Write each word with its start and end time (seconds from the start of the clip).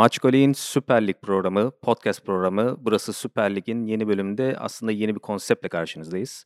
Maçkolik'in 0.00 0.52
Süper 0.52 1.06
Lig 1.06 1.16
programı, 1.22 1.72
podcast 1.82 2.26
programı. 2.26 2.76
Burası 2.80 3.12
Süper 3.12 3.56
Lig'in 3.56 3.86
yeni 3.86 4.08
bölümünde 4.08 4.56
aslında 4.58 4.92
yeni 4.92 5.14
bir 5.14 5.20
konseptle 5.20 5.68
karşınızdayız. 5.68 6.44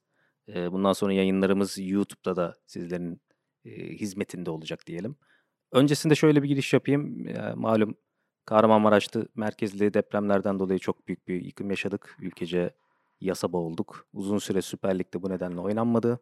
Ee, 0.49 0.73
bundan 0.73 0.93
sonra 0.93 1.13
yayınlarımız 1.13 1.79
YouTube'da 1.79 2.37
da 2.37 2.55
sizlerin 2.67 3.21
e, 3.65 3.71
hizmetinde 3.71 4.51
olacak 4.51 4.87
diyelim. 4.87 5.17
Öncesinde 5.73 6.15
şöyle 6.15 6.43
bir 6.43 6.49
giriş 6.49 6.73
yapayım. 6.73 7.27
Ya, 7.29 7.55
malum 7.57 7.95
Kahramanmaraş'ta 8.45 9.27
merkezli 9.35 9.95
depremlerden 9.95 10.59
dolayı 10.59 10.79
çok 10.79 11.09
büyük 11.09 11.29
bir 11.29 11.45
yıkım 11.45 11.71
yaşadık. 11.71 12.17
Ülkece 12.21 12.75
yasa 13.21 13.53
boğulduk. 13.53 14.07
Uzun 14.13 14.39
süre 14.39 14.63
Süper 14.63 14.99
Lig'de 14.99 15.23
bu 15.23 15.31
nedenle 15.31 15.61
oynanmadı. 15.61 16.21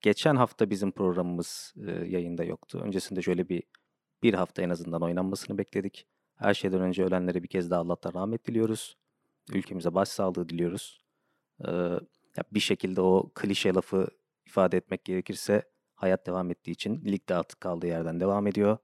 Geçen 0.00 0.36
hafta 0.36 0.70
bizim 0.70 0.90
programımız 0.90 1.74
e, 1.86 1.90
yayında 1.90 2.44
yoktu. 2.44 2.80
Öncesinde 2.84 3.22
şöyle 3.22 3.48
bir 3.48 3.62
bir 4.22 4.34
hafta 4.34 4.62
en 4.62 4.70
azından 4.70 5.02
oynanmasını 5.02 5.58
bekledik. 5.58 6.06
Her 6.40 6.54
şeyden 6.54 6.80
önce 6.80 7.04
ölenlere 7.04 7.42
bir 7.42 7.48
kez 7.48 7.70
daha 7.70 7.80
Allah'tan 7.80 8.14
rahmet 8.14 8.46
diliyoruz. 8.46 8.96
Ülkemize 9.52 9.94
başsağlığı 9.94 10.48
diliyoruz. 10.48 11.00
Ee, 11.64 11.70
ya 12.36 12.44
bir 12.52 12.60
şekilde 12.60 13.00
o 13.00 13.30
klişe 13.34 13.74
lafı 13.74 14.08
ifade 14.46 14.76
etmek 14.76 15.04
gerekirse 15.04 15.62
hayat 15.94 16.26
devam 16.26 16.50
ettiği 16.50 16.70
için 16.70 17.04
lig 17.04 17.28
de 17.28 17.34
artık 17.34 17.60
kaldığı 17.60 17.86
yerden 17.86 18.20
devam 18.20 18.46
ediyor. 18.46 18.78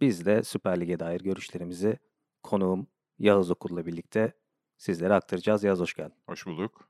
Biz 0.00 0.26
de 0.26 0.42
Süper 0.42 0.80
Lig'e 0.80 0.98
dair 0.98 1.20
görüşlerimizi 1.20 1.98
konuğum 2.42 2.86
Yağız 3.18 3.50
Okul'la 3.50 3.86
birlikte 3.86 4.32
sizlere 4.76 5.14
aktaracağız. 5.14 5.64
Yağız 5.64 5.80
hoş 5.80 5.94
geldin. 5.94 6.18
Hoş 6.26 6.46
bulduk. 6.46 6.88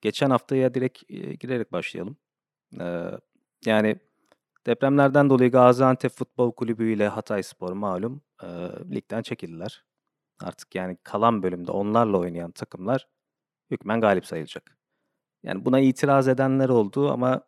Geçen 0.00 0.30
haftaya 0.30 0.74
direkt 0.74 1.10
e, 1.10 1.34
girerek 1.34 1.72
başlayalım. 1.72 2.16
Ee, 2.80 3.10
yani 3.66 3.96
depremlerden 4.66 5.30
dolayı 5.30 5.50
Gaziantep 5.50 6.12
Futbol 6.12 6.52
Kulübü 6.52 6.92
ile 6.92 7.08
Hatay 7.08 7.42
Spor 7.42 7.72
malum 7.72 8.22
e, 8.42 8.46
ligden 8.94 9.22
çekildiler. 9.22 9.84
Artık 10.40 10.74
yani 10.74 10.96
kalan 11.02 11.42
bölümde 11.42 11.70
onlarla 11.70 12.18
oynayan 12.18 12.50
takımlar 12.50 13.08
hükmen 13.70 14.00
galip 14.00 14.26
sayılacak. 14.26 14.78
Yani 15.42 15.64
buna 15.64 15.80
itiraz 15.80 16.28
edenler 16.28 16.68
oldu 16.68 17.10
ama 17.12 17.40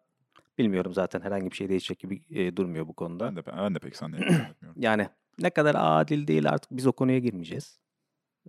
bilmiyorum 0.58 0.94
zaten 0.94 1.20
herhangi 1.20 1.50
bir 1.50 1.56
şey 1.56 1.68
değişecek 1.68 1.98
gibi 1.98 2.22
e, 2.30 2.56
durmuyor 2.56 2.88
bu 2.88 2.92
konuda. 2.92 3.26
Ben 3.26 3.36
de 3.36 3.46
ben 3.46 3.74
de 3.74 3.78
pek 3.78 3.96
zannetmiyorum. 3.96 4.46
Yani 4.76 5.08
ne 5.38 5.50
kadar 5.50 5.76
adil 5.78 6.26
değil 6.26 6.50
artık 6.50 6.70
biz 6.70 6.86
o 6.86 6.92
konuya 6.92 7.18
girmeyeceğiz. 7.18 7.80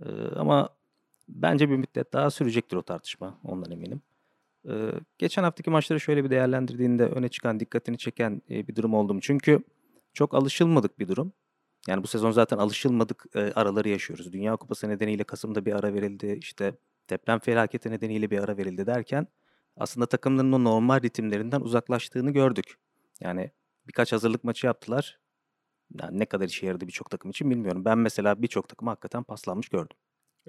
Ee, 0.02 0.10
ama 0.36 0.70
bence 1.30 1.70
bir 1.70 1.76
müddet 1.76 2.14
daha 2.14 2.30
sürecektir 2.32 2.78
o 2.78 2.82
tartışma 2.82 3.40
ondan 3.44 3.72
eminim. 3.72 4.02
Ee, 4.70 4.92
geçen 5.18 5.44
haftaki 5.44 5.70
maçları 5.70 6.00
şöyle 6.00 6.24
bir 6.24 6.30
değerlendirdiğinde 6.30 7.06
öne 7.06 7.30
çıkan 7.30 7.60
dikkatini 7.60 7.98
çeken 7.98 8.42
e, 8.50 8.68
bir 8.68 8.76
durum 8.76 8.94
oldu 8.94 9.14
mu? 9.14 9.20
Çünkü 9.22 9.64
çok 10.14 10.34
alışılmadık 10.34 11.00
bir 11.00 11.08
durum. 11.08 11.34
Yani 11.88 12.04
bu 12.04 12.08
sezon 12.08 12.32
zaten 12.32 12.58
alışılmadık 12.58 13.26
e, 13.36 13.40
araları 13.40 13.90
yaşıyoruz. 13.90 14.34
Dünya 14.34 14.56
Kupası 14.56 14.90
nedeniyle 14.90 15.24
Kasım'da 15.24 15.66
bir 15.66 15.74
ara 15.74 15.94
verildi. 15.94 16.38
İşte 16.42 16.74
deprem 17.10 17.40
felaketi 17.40 17.92
nedeniyle 17.92 18.32
bir 18.32 18.40
ara 18.40 18.58
verildi 18.58 18.88
derken 18.88 19.28
aslında 19.78 20.06
takımların 20.06 20.52
o 20.52 20.64
normal 20.64 21.02
ritimlerinden 21.02 21.62
uzaklaştığını 21.62 22.32
gördük. 22.32 22.76
Yani 23.22 23.52
birkaç 23.88 24.14
hazırlık 24.14 24.44
maçı 24.44 24.66
yaptılar. 24.68 25.20
Yani 26.02 26.20
ne 26.20 26.26
kadar 26.26 26.46
işe 26.46 26.66
yaradı 26.66 26.88
birçok 26.88 27.10
takım 27.10 27.32
için 27.32 27.50
bilmiyorum. 27.50 27.86
Ben 27.86 27.98
mesela 27.98 28.42
birçok 28.42 28.70
takımı 28.70 28.90
hakikaten 28.90 29.24
paslanmış 29.24 29.70
gördüm. 29.70 29.98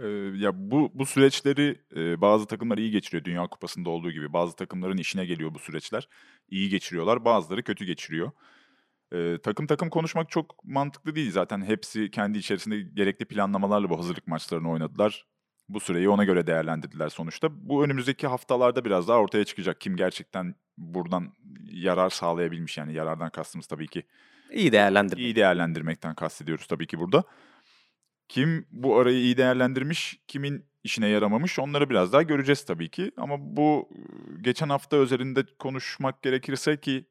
Ee, 0.03 0.07
ya 0.37 0.51
bu 0.55 0.91
bu 0.95 1.07
süreçleri 1.07 1.81
e, 1.97 2.21
bazı 2.21 2.47
takımlar 2.47 2.79
iyi 2.79 2.91
geçiriyor 2.91 3.25
Dünya 3.25 3.47
Kupası'nda 3.47 3.91
olduğu 3.91 4.11
gibi. 4.11 4.33
Bazı 4.33 4.57
takımların 4.57 4.97
işine 4.97 5.27
geliyor 5.27 5.55
bu 5.55 5.59
süreçler. 5.59 6.09
İyi 6.49 6.69
geçiriyorlar. 6.69 7.25
Bazıları 7.25 7.63
kötü 7.63 7.85
geçiriyor. 7.85 8.31
Ee, 9.13 9.39
takım 9.43 9.67
takım 9.67 9.91
konuşmak 9.91 10.31
çok 10.31 10.65
mantıklı 10.65 11.15
değil 11.15 11.33
zaten. 11.33 11.63
Hepsi 11.63 12.11
kendi 12.11 12.39
içerisinde 12.39 12.81
gerekli 12.81 13.25
planlamalarla 13.25 13.91
bu 13.91 13.99
hazırlık 13.99 14.27
maçlarını 14.27 14.71
oynadılar. 14.71 15.27
Bu 15.69 15.81
süreyi 15.81 16.09
ona 16.09 16.25
göre 16.25 16.47
değerlendirdiler 16.47 17.09
sonuçta. 17.09 17.49
Bu 17.69 17.85
önümüzdeki 17.85 18.27
haftalarda 18.27 18.85
biraz 18.85 19.09
daha 19.09 19.19
ortaya 19.19 19.45
çıkacak. 19.45 19.81
Kim 19.81 19.97
gerçekten 19.97 20.55
buradan 20.79 21.33
yarar 21.71 22.11
sağlayabilmiş 22.11 22.79
yani 22.79 22.95
yarardan 22.95 23.31
kastımız 23.31 23.67
tabii 23.67 23.89
ki. 23.89 24.03
İyi 24.53 24.73
değerlendirmek. 24.73 25.25
İyi 25.25 25.37
değerlendirmekten 25.37 26.15
kastediyoruz 26.15 26.67
tabii 26.67 26.87
ki 26.87 26.99
burada. 26.99 27.25
Kim 28.29 28.67
bu 28.71 28.99
arayı 28.99 29.19
iyi 29.19 29.37
değerlendirmiş, 29.37 30.21
kimin 30.29 30.65
işine 30.85 31.09
yaramamış 31.09 31.59
onları 31.59 31.91
biraz 31.91 32.13
daha 32.13 32.23
göreceğiz 32.23 32.65
tabii 32.65 32.91
ki. 32.91 33.13
Ama 33.17 33.37
bu 33.41 33.89
geçen 34.41 34.69
hafta 34.69 34.97
üzerinde 34.97 35.45
konuşmak 35.59 36.23
gerekirse 36.23 36.81
ki 36.81 37.05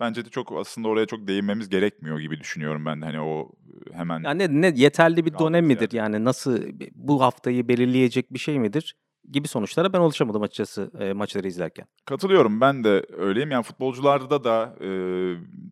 bence 0.00 0.24
de 0.24 0.28
çok 0.28 0.52
aslında 0.52 0.88
oraya 0.88 1.06
çok 1.06 1.28
değinmemiz 1.28 1.68
gerekmiyor 1.68 2.20
gibi 2.20 2.40
düşünüyorum 2.40 2.86
ben 2.86 3.02
de 3.02 3.04
hani 3.04 3.20
o 3.20 3.52
hemen. 3.92 4.22
Yani 4.22 4.38
ne, 4.38 4.60
ne 4.60 4.72
yeterli 4.76 5.24
bir 5.26 5.38
dönem 5.38 5.66
midir 5.66 5.92
yani 5.92 6.24
nasıl 6.24 6.62
bu 6.94 7.22
haftayı 7.22 7.68
belirleyecek 7.68 8.32
bir 8.34 8.38
şey 8.38 8.58
midir? 8.58 8.96
Gibi 9.32 9.48
sonuçlara 9.48 9.92
ben 9.92 10.00
ulaşamadım 10.00 10.42
açıkçası 10.42 10.90
e, 10.98 11.12
maçları 11.12 11.48
izlerken. 11.48 11.86
Katılıyorum 12.04 12.60
ben 12.60 12.84
de 12.84 13.06
öyleyim. 13.18 13.50
Yani 13.50 13.62
futbolcularda 13.62 14.44
da 14.44 14.74
e, 14.80 14.90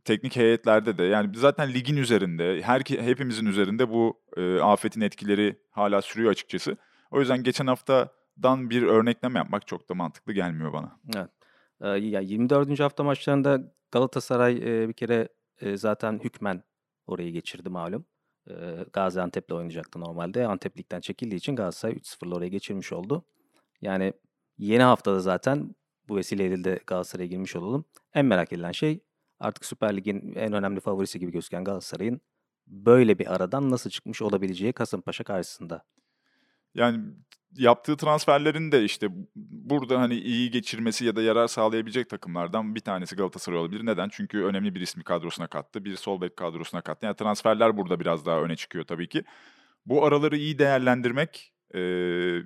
teknik 0.05 0.37
heyetlerde 0.37 0.99
de 0.99 1.05
yani 1.05 1.31
zaten 1.37 1.75
ligin 1.75 1.97
üzerinde 1.97 2.63
her 2.63 2.81
hepimizin 2.81 3.47
üzerinde 3.47 3.91
bu 3.91 4.21
e, 4.37 4.59
afetin 4.61 5.01
etkileri 5.01 5.57
hala 5.71 6.03
sürüyor 6.03 6.31
açıkçası. 6.31 6.77
O 7.11 7.21
yüzden 7.21 7.43
geçen 7.43 7.67
haftadan 7.67 8.71
bir 8.71 8.83
örnekleme 8.83 9.39
yapmak 9.39 9.67
çok 9.67 9.89
da 9.89 9.95
mantıklı 9.95 10.33
gelmiyor 10.33 10.73
bana. 10.73 11.01
Evet. 11.17 11.31
E, 11.81 11.89
ya 11.89 12.21
24. 12.21 12.81
hafta 12.81 13.05
maçlarında 13.05 13.61
Galatasaray 13.91 14.57
e, 14.57 14.89
bir 14.89 14.93
kere 14.93 15.29
e, 15.61 15.77
zaten 15.77 16.21
hükmen 16.25 16.63
orayı 17.07 17.33
geçirdi 17.33 17.69
malum. 17.69 18.05
E, 18.51 18.55
Gaziantep'le 18.93 19.53
oynayacaktı 19.53 20.01
normalde. 20.01 20.47
Antep 20.47 20.79
ligden 20.79 21.01
çekildiği 21.01 21.39
için 21.39 21.57
Galatasaray 21.57 21.95
3-0'la 21.95 22.35
oraya 22.35 22.49
geçirmiş 22.49 22.93
oldu. 22.93 23.25
Yani 23.87 24.13
yeni 24.59 24.83
haftada 24.83 25.21
zaten 25.21 25.75
bu 26.09 26.17
vesileyle 26.17 26.65
de 26.65 26.81
Galatasaray'a 26.87 27.29
girmiş 27.29 27.57
olalım. 27.57 27.85
En 28.15 28.27
merak 28.27 28.53
edilen 28.53 28.73
şey 28.73 29.01
artık 29.41 29.65
Süper 29.65 29.97
Lig'in 29.97 30.35
en 30.35 30.53
önemli 30.53 30.81
favorisi 30.81 31.21
gibi 31.21 31.33
gözüken 31.33 31.65
Galatasaray'ın 31.65 32.21
böyle 32.67 33.19
bir 33.19 33.35
aradan 33.35 33.71
nasıl 33.71 33.91
çıkmış 33.91 34.23
olabileceği 34.23 34.73
Kasımpaşa 34.73 35.25
karşısında. 35.25 35.85
Yani 36.75 36.99
yaptığı 37.57 37.97
transferlerin 37.97 38.73
de 38.73 38.85
işte 38.85 39.09
burada 39.37 40.01
hani 40.01 40.15
iyi 40.15 40.51
geçirmesi 40.51 41.05
ya 41.05 41.17
da 41.17 41.23
yarar 41.23 41.47
sağlayabilecek 41.49 42.11
takımlardan 42.11 42.75
bir 42.75 42.81
tanesi 42.81 43.17
Galatasaray 43.17 43.59
olabilir. 43.59 43.87
Neden? 43.87 44.09
Çünkü 44.09 44.43
önemli 44.43 44.75
bir 44.75 44.81
ismi 44.81 45.05
kadrosuna 45.05 45.47
kattı. 45.47 45.85
Bir 45.85 45.97
sol 45.97 46.21
bek 46.21 46.37
kadrosuna 46.37 46.81
kattı. 46.81 47.07
Yani 47.07 47.17
transferler 47.17 47.77
burada 47.77 48.01
biraz 48.01 48.27
daha 48.27 48.41
öne 48.41 48.57
çıkıyor 48.57 48.85
tabii 48.85 49.09
ki. 49.09 49.25
Bu 49.87 50.05
araları 50.05 50.37
iyi 50.37 50.59
değerlendirmek 50.59 51.53
e, 51.75 51.81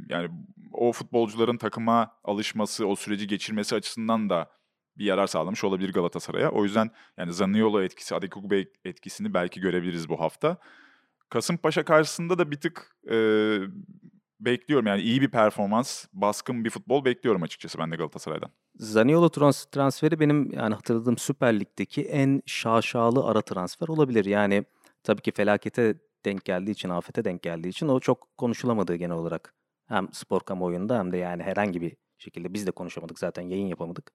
yani 0.09 0.29
o 0.73 0.93
futbolcuların 0.93 1.57
takıma 1.57 2.17
alışması, 2.25 2.87
o 2.87 2.97
süreci 2.97 3.27
geçirmesi 3.27 3.75
açısından 3.75 4.31
da 4.31 4.51
bir 4.99 5.05
yarar 5.05 5.27
sağlamış 5.27 5.65
olabilir 5.65 5.93
Galatasaray'a. 5.93 6.51
O 6.51 6.65
yüzden 6.65 6.91
yani 7.19 7.33
Zaniolo 7.33 7.83
etkisi, 7.83 8.15
Adekugbe 8.15 8.65
etkisini 8.85 9.35
belki 9.35 9.61
görebiliriz 9.61 10.09
bu 10.09 10.21
hafta. 10.21 10.57
Kasımpaşa 11.29 11.85
karşısında 11.85 12.39
da 12.39 12.51
bir 12.51 12.61
tık 12.61 12.97
e, 13.11 13.17
bekliyorum. 14.41 14.87
Yani 14.87 15.03
iyi 15.03 15.21
bir 15.21 15.31
performans, 15.31 16.07
baskın 16.13 16.65
bir 16.65 16.71
futbol 16.71 17.05
bekliyorum 17.05 17.43
açıkçası 17.43 17.79
ben 17.79 17.91
de 17.91 17.97
Galatasaray'dan. 17.97 18.51
Zaniolo 18.77 19.29
trans 19.29 19.65
transferi 19.65 20.21
benim 20.21 20.53
yani 20.53 20.75
hatırladığım 20.75 21.19
Süper 21.19 21.61
Lig'deki 21.61 22.03
en 22.03 22.43
şaşalı 22.47 23.25
ara 23.25 23.43
transfer 23.43 23.89
olabilir. 23.89 24.25
Yani 24.25 24.65
tabii 25.05 25.23
ki 25.23 25.33
felakete 25.33 25.95
denk 26.25 26.45
geldiği 26.45 26.71
için, 26.71 26.89
afete 26.89 27.25
denk 27.25 27.43
geldiği 27.43 27.69
için 27.69 27.89
o 27.89 28.01
çok 28.01 28.39
konuşulamadı 28.39 28.95
genel 28.95 29.17
olarak. 29.17 29.55
Hem 29.87 30.13
spor 30.13 30.41
kamuoyunda 30.41 30.99
hem 30.99 31.13
de 31.13 31.17
yani 31.17 31.43
herhangi 31.43 31.81
bir 31.81 31.97
şekilde 32.19 32.55
biz 32.55 32.67
de 32.67 32.71
konuşamadık 32.71 33.19
zaten 33.19 33.43
yayın 33.43 33.67
yapamadık. 33.67 34.13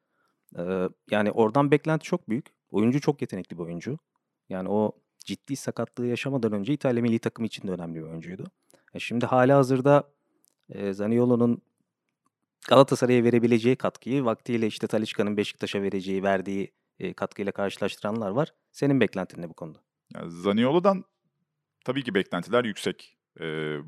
Ee, 0.58 0.90
yani 1.12 1.32
oradan 1.32 1.72
beklenti 1.72 2.04
çok 2.04 2.30
büyük. 2.30 2.46
Oyuncu 2.72 3.02
çok 3.02 3.22
yetenekli 3.22 3.58
bir 3.58 3.64
oyuncu. 3.64 3.98
Yani 4.50 4.70
o 4.70 4.92
ciddi 5.20 5.56
sakatlığı 5.56 6.06
yaşamadan 6.06 6.52
önce 6.52 6.74
İtalya 6.74 7.02
milli 7.02 7.20
takımı 7.20 7.48
için 7.48 7.68
de 7.68 7.72
önemli 7.72 7.96
bir 7.96 8.02
oyuncuydu. 8.02 8.44
E 8.94 9.00
şimdi 9.00 9.26
hala 9.26 9.58
hazırda 9.58 10.12
e, 10.70 10.94
Zaniolo'nun 10.94 11.62
Galatasaray'a 12.70 13.24
verebileceği 13.24 13.76
katkıyı 13.76 14.26
vaktiyle 14.26 14.68
işte 14.68 14.88
Talişka'nın 14.88 15.38
Beşiktaş'a 15.38 15.82
vereceği, 15.82 16.24
verdiği 16.24 16.74
e, 17.00 17.14
katkıyla 17.14 17.52
karşılaştıranlar 17.52 18.30
var. 18.30 18.54
Senin 18.72 19.00
beklentin 19.00 19.42
ne 19.42 19.50
bu 19.50 19.54
konuda? 19.54 19.80
Yani 20.14 20.32
Zaniolo'dan 20.32 21.04
tabii 21.86 22.04
ki 22.04 22.14
beklentiler 22.14 22.66
yüksek. 22.66 23.18
E, 23.40 23.46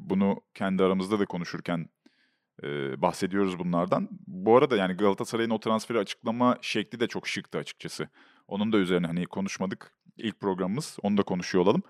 bunu 0.09 0.41
kendi 0.53 0.83
aramızda 0.83 1.19
da 1.19 1.25
konuşurken 1.25 1.89
e, 2.63 2.67
bahsediyoruz 3.01 3.59
bunlardan. 3.59 4.09
Bu 4.27 4.57
arada 4.57 4.75
yani 4.75 4.93
Galatasaray'ın 4.93 5.49
o 5.49 5.59
transferi 5.59 5.99
açıklama 5.99 6.57
şekli 6.61 6.99
de 6.99 7.07
çok 7.07 7.27
şıktı 7.27 7.57
açıkçası. 7.57 8.09
Onun 8.47 8.71
da 8.71 8.77
üzerine 8.77 9.07
hani 9.07 9.25
konuşmadık 9.25 9.93
ilk 10.17 10.39
programımız. 10.39 10.97
Onu 11.01 11.17
da 11.17 11.23
konuşuyor 11.23 11.63
olalım. 11.63 11.83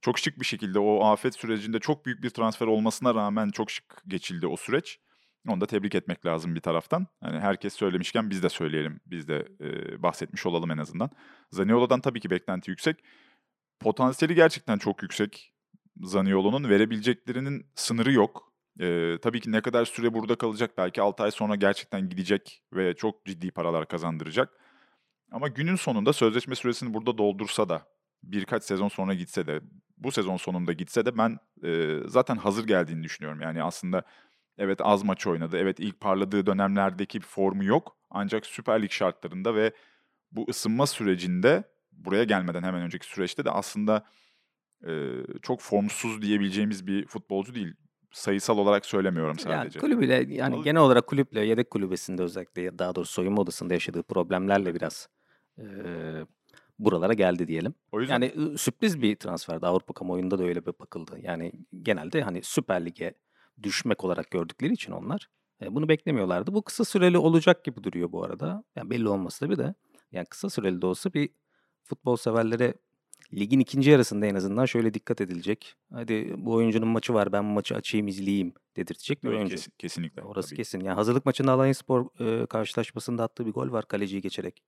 Çok 0.00 0.18
şık 0.18 0.40
bir 0.40 0.46
şekilde 0.46 0.78
o 0.78 1.04
afet 1.04 1.34
sürecinde 1.34 1.78
çok 1.78 2.06
büyük 2.06 2.22
bir 2.22 2.30
transfer 2.30 2.66
olmasına 2.66 3.14
rağmen 3.14 3.50
çok 3.50 3.70
şık 3.70 4.02
geçildi 4.08 4.46
o 4.46 4.56
süreç. 4.56 5.00
Onu 5.48 5.60
da 5.60 5.66
tebrik 5.66 5.94
etmek 5.94 6.26
lazım 6.26 6.54
bir 6.54 6.60
taraftan. 6.60 7.06
Hani 7.20 7.40
herkes 7.40 7.74
söylemişken 7.74 8.30
biz 8.30 8.42
de 8.42 8.48
söyleyelim. 8.48 9.00
Biz 9.06 9.28
de 9.28 9.48
e, 9.60 10.02
bahsetmiş 10.02 10.46
olalım 10.46 10.70
en 10.70 10.78
azından. 10.78 11.10
Zaniolo'dan 11.50 12.00
tabii 12.00 12.20
ki 12.20 12.30
beklenti 12.30 12.70
yüksek. 12.70 13.04
Potansiyeli 13.80 14.34
gerçekten 14.34 14.78
çok 14.78 15.02
yüksek. 15.02 15.52
Zaniolo'nun 16.02 16.68
verebileceklerinin 16.68 17.66
sınırı 17.74 18.12
yok. 18.12 18.52
Eee, 18.80 19.18
tabii 19.22 19.40
ki 19.40 19.52
ne 19.52 19.60
kadar 19.60 19.84
süre 19.84 20.14
burada 20.14 20.36
kalacak 20.36 20.70
belki 20.78 21.02
6 21.02 21.22
ay 21.22 21.30
sonra 21.30 21.54
gerçekten 21.54 22.08
gidecek 22.08 22.62
ve 22.72 22.94
çok 22.94 23.26
ciddi 23.26 23.50
paralar 23.50 23.88
kazandıracak. 23.88 24.58
Ama 25.32 25.48
günün 25.48 25.76
sonunda 25.76 26.12
sözleşme 26.12 26.54
süresini 26.54 26.94
burada 26.94 27.18
doldursa 27.18 27.68
da 27.68 27.86
birkaç 28.22 28.64
sezon 28.64 28.88
sonra 28.88 29.14
gitse 29.14 29.46
de 29.46 29.60
bu 29.98 30.12
sezon 30.12 30.36
sonunda 30.36 30.72
gitse 30.72 31.06
de 31.06 31.18
ben 31.18 31.38
eee, 31.62 32.00
zaten 32.06 32.36
hazır 32.36 32.66
geldiğini 32.66 33.04
düşünüyorum. 33.04 33.40
Yani 33.40 33.62
aslında 33.62 34.02
evet 34.58 34.78
az 34.82 35.02
maç 35.04 35.26
oynadı. 35.26 35.58
Evet 35.58 35.80
ilk 35.80 36.00
parladığı 36.00 36.46
dönemlerdeki 36.46 37.20
formu 37.20 37.64
yok. 37.64 37.96
Ancak 38.10 38.46
Süper 38.46 38.82
Lig 38.82 38.90
şartlarında 38.90 39.54
ve 39.54 39.72
bu 40.32 40.46
ısınma 40.50 40.86
sürecinde 40.86 41.64
buraya 41.96 42.24
gelmeden 42.24 42.62
hemen 42.62 42.82
önceki 42.82 43.06
süreçte 43.06 43.44
de 43.44 43.50
aslında 43.50 44.04
eee, 44.86 45.24
çok 45.42 45.60
formsuz 45.60 46.22
diyebileceğimiz 46.22 46.86
bir 46.86 47.06
futbolcu 47.06 47.54
değil. 47.54 47.74
Sayısal 48.12 48.58
olarak 48.58 48.86
söylemiyorum 48.86 49.36
Yani 49.46 49.56
sadece. 49.58 49.78
kulübüyle 49.78 50.26
yani 50.28 50.56
Al- 50.56 50.62
genel 50.64 50.82
olarak 50.82 51.06
kulüple 51.06 51.40
yedek 51.40 51.70
kulübesinde 51.70 52.22
özellikle 52.22 52.78
daha 52.78 52.94
doğrusu 52.94 53.12
soyunma 53.12 53.42
odasında 53.42 53.74
yaşadığı 53.74 54.02
problemlerle 54.02 54.74
biraz 54.74 55.08
eee, 55.58 56.26
buralara 56.78 57.12
geldi 57.12 57.48
diyelim. 57.48 57.74
O 57.92 58.00
yüzden 58.00 58.12
Yani 58.20 58.58
sürpriz 58.58 59.02
bir 59.02 59.16
transferdi. 59.16 59.66
Avrupa 59.66 59.94
kamuoyunda 59.94 60.38
da 60.38 60.44
öyle 60.44 60.66
bir 60.66 60.72
bakıldı. 60.80 61.18
Yani 61.22 61.52
genelde 61.82 62.22
hani 62.22 62.42
Süper 62.42 62.86
Lig'e 62.86 63.14
düşmek 63.62 64.04
olarak 64.04 64.30
gördükleri 64.30 64.72
için 64.72 64.92
onlar 64.92 65.28
e, 65.62 65.74
bunu 65.74 65.88
beklemiyorlardı. 65.88 66.54
Bu 66.54 66.62
kısa 66.62 66.84
süreli 66.84 67.18
olacak 67.18 67.64
gibi 67.64 67.84
duruyor 67.84 68.12
bu 68.12 68.24
arada. 68.24 68.64
Yani 68.76 68.90
belli 68.90 69.08
olması 69.08 69.40
tabii 69.40 69.58
de. 69.58 69.74
Yani 70.12 70.26
kısa 70.26 70.50
süreli 70.50 70.82
de 70.82 70.86
olsa 70.86 71.12
bir 71.14 71.30
futbol 71.86 72.16
severlere 72.16 72.74
ligin 73.34 73.60
ikinci 73.60 73.90
yarısında 73.90 74.26
en 74.26 74.34
azından 74.34 74.64
şöyle 74.64 74.94
dikkat 74.94 75.20
edilecek. 75.20 75.74
Hadi 75.92 76.34
bu 76.36 76.52
oyuncunun 76.52 76.88
maçı 76.88 77.14
var 77.14 77.32
ben 77.32 77.44
bu 77.44 77.48
maçı 77.48 77.74
açayım 77.74 78.08
izleyeyim 78.08 78.52
dedirtecek 78.76 79.24
bir 79.24 79.28
evet, 79.28 79.38
oyuncu. 79.38 79.54
kesin- 79.56 79.72
kesinlikle. 79.78 80.22
Orası 80.22 80.48
tabii. 80.48 80.56
kesin. 80.56 80.80
Yani 80.80 80.94
hazırlık 80.94 81.26
maçında 81.26 81.52
Alanyaspor 81.52 82.06
e, 82.20 82.46
karşılaşmasında 82.46 83.22
attığı 83.22 83.46
bir 83.46 83.52
gol 83.52 83.72
var 83.72 83.88
kaleciyi 83.88 84.22
geçerek. 84.22 84.62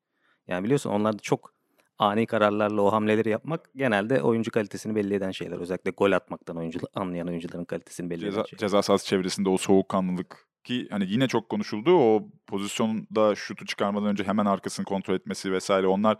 Yani 0.49 0.65
biliyorsun 0.65 0.91
onlar 0.91 1.13
da 1.13 1.19
çok 1.19 1.53
ani 1.99 2.27
kararlarla 2.27 2.83
o 2.83 2.93
hamleleri 2.93 3.29
yapmak 3.29 3.71
genelde 3.77 4.23
oyuncu 4.23 4.51
kalitesini 4.51 4.95
belli 4.95 5.15
eden 5.15 5.31
şeyler. 5.31 5.59
Özellikle 5.59 5.91
gol 5.91 6.13
atmaktan 6.13 6.57
oyuncu 6.57 6.81
anlayan 6.95 7.29
oyuncuların 7.29 7.65
kalitesini 7.65 8.11
belli 8.11 8.23
eden 8.23 8.31
Ceza, 8.31 8.45
şeyler. 8.45 8.59
ceza 8.61 8.83
sahası 8.83 9.07
çevresinde 9.07 9.49
o 9.49 9.59
soğukkanlılık 9.59 10.47
ki 10.65 10.89
hani 10.91 11.07
yine 11.11 11.29
çok 11.29 11.49
konuşuldu. 11.49 11.91
O 11.91 12.29
pozisyonda 12.47 13.35
şutu 13.35 13.67
çıkarmadan 13.67 14.09
önce 14.09 14.25
hemen 14.25 14.47
arkasını 14.47 14.87
kontrol 14.87 15.15
etmesi 15.15 15.53
vesaire 15.53 15.87
onlar 15.87 16.17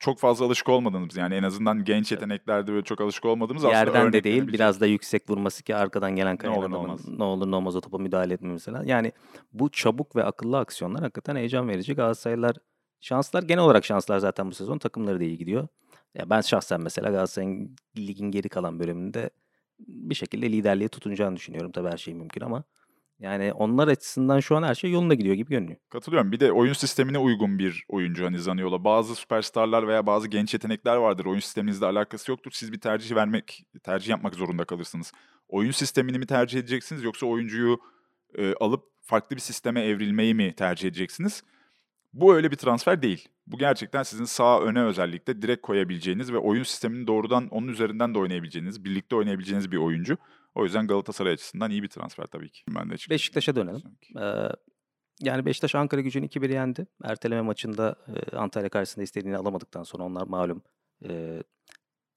çok 0.00 0.18
fazla 0.18 0.44
alışık 0.44 0.68
olmadığımız 0.68 1.16
yani 1.16 1.34
en 1.34 1.42
azından 1.42 1.84
genç 1.84 2.12
yeteneklerde 2.12 2.72
böyle 2.72 2.84
çok 2.84 3.00
alışık 3.00 3.24
olmadığımız 3.24 3.64
aslında 3.64 3.78
Yerden 3.78 4.12
de 4.12 4.24
değil 4.24 4.36
örneklenebilecek- 4.42 4.52
biraz 4.52 4.80
da 4.80 4.86
yüksek 4.86 5.30
vurması 5.30 5.62
ki 5.62 5.76
arkadan 5.76 6.16
gelen 6.16 6.32
Ne 6.34 6.38
kayan 6.38 6.54
olur 6.54 6.70
ne 6.70 6.74
adamın 6.74 6.88
olmaz. 6.88 7.08
ne 7.08 7.24
olur 7.24 7.50
ne 7.50 7.56
olmaz 7.56 7.76
o 7.76 7.80
topa 7.80 7.98
müdahale 7.98 8.34
etme 8.34 8.48
mesela. 8.52 8.82
Yani 8.86 9.12
bu 9.52 9.68
çabuk 9.70 10.16
ve 10.16 10.24
akıllı 10.24 10.58
aksiyonlar 10.58 11.02
hakikaten 11.02 11.36
heyecan 11.36 11.68
verici. 11.68 11.94
Galatasaraylılar 11.94 12.56
şanslar 13.00 13.42
genel 13.42 13.64
olarak 13.64 13.84
şanslar 13.84 14.18
zaten 14.18 14.50
bu 14.50 14.54
sezon 14.54 14.78
takımları 14.78 15.20
da 15.20 15.24
iyi 15.24 15.38
gidiyor. 15.38 15.68
Ya 16.14 16.30
ben 16.30 16.40
şahsen 16.40 16.80
mesela 16.80 17.10
Galatasaray'ın 17.10 17.76
ligin 17.98 18.30
geri 18.30 18.48
kalan 18.48 18.80
bölümünde 18.80 19.30
bir 19.78 20.14
şekilde 20.14 20.52
liderliği 20.52 20.88
tutunacağını 20.88 21.36
düşünüyorum. 21.36 21.72
Tabii 21.72 21.88
her 21.88 21.96
şey 21.96 22.14
mümkün 22.14 22.40
ama 22.40 22.64
yani 23.20 23.52
onlar 23.52 23.88
açısından 23.88 24.40
şu 24.40 24.56
an 24.56 24.62
her 24.62 24.74
şey 24.74 24.90
yolunda 24.90 25.14
gidiyor 25.14 25.34
gibi 25.34 25.50
görünüyor. 25.50 25.76
Katılıyorum. 25.90 26.32
Bir 26.32 26.40
de 26.40 26.52
oyun 26.52 26.72
sistemine 26.72 27.18
uygun 27.18 27.58
bir 27.58 27.84
oyuncu 27.88 28.24
hani 28.24 28.38
Zaniolo. 28.38 28.84
Bazı 28.84 29.14
süperstarlar 29.14 29.88
veya 29.88 30.06
bazı 30.06 30.28
genç 30.28 30.54
yetenekler 30.54 30.96
vardır. 30.96 31.24
Oyun 31.24 31.40
sisteminizle 31.40 31.86
alakası 31.86 32.30
yoktur. 32.30 32.50
Siz 32.54 32.72
bir 32.72 32.80
tercih 32.80 33.14
vermek, 33.14 33.64
tercih 33.82 34.08
yapmak 34.08 34.34
zorunda 34.34 34.64
kalırsınız. 34.64 35.12
Oyun 35.48 35.70
sistemini 35.70 36.18
mi 36.18 36.26
tercih 36.26 36.58
edeceksiniz 36.58 37.02
yoksa 37.02 37.26
oyuncuyu 37.26 37.80
e, 38.38 38.54
alıp 38.54 38.84
farklı 39.02 39.36
bir 39.36 39.40
sisteme 39.40 39.84
evrilmeyi 39.84 40.34
mi 40.34 40.52
tercih 40.52 40.88
edeceksiniz? 40.88 41.42
Bu 42.12 42.34
öyle 42.34 42.50
bir 42.50 42.56
transfer 42.56 43.02
değil. 43.02 43.28
Bu 43.46 43.58
gerçekten 43.58 44.02
sizin 44.02 44.24
sağ 44.24 44.60
öne 44.60 44.82
özellikle 44.82 45.42
direkt 45.42 45.62
koyabileceğiniz 45.62 46.32
ve 46.32 46.38
oyun 46.38 46.62
sistemini 46.62 47.06
doğrudan 47.06 47.48
onun 47.48 47.68
üzerinden 47.68 48.14
de 48.14 48.18
oynayabileceğiniz, 48.18 48.84
birlikte 48.84 49.16
oynayabileceğiniz 49.16 49.72
bir 49.72 49.76
oyuncu. 49.76 50.16
O 50.54 50.64
yüzden 50.64 50.86
Galatasaray 50.86 51.32
açısından 51.32 51.70
iyi 51.70 51.82
bir 51.82 51.88
transfer 51.88 52.26
tabii 52.26 52.50
ki. 52.50 52.62
Ben 52.68 52.90
de. 52.90 52.94
Beşiktaş'a 53.10 53.56
dönelim. 53.56 53.82
Ee, 54.20 54.48
yani 55.20 55.46
Beşiktaş 55.46 55.74
Ankara 55.74 56.00
gücünü 56.00 56.26
2-1 56.26 56.52
yendi. 56.52 56.86
Erteleme 57.04 57.40
maçında 57.40 57.96
e, 58.32 58.36
Antalya 58.36 58.68
karşısında 58.68 59.04
istediğini 59.04 59.36
alamadıktan 59.36 59.82
sonra 59.82 60.04
onlar 60.04 60.26
malum 60.26 60.62
e, 61.08 61.42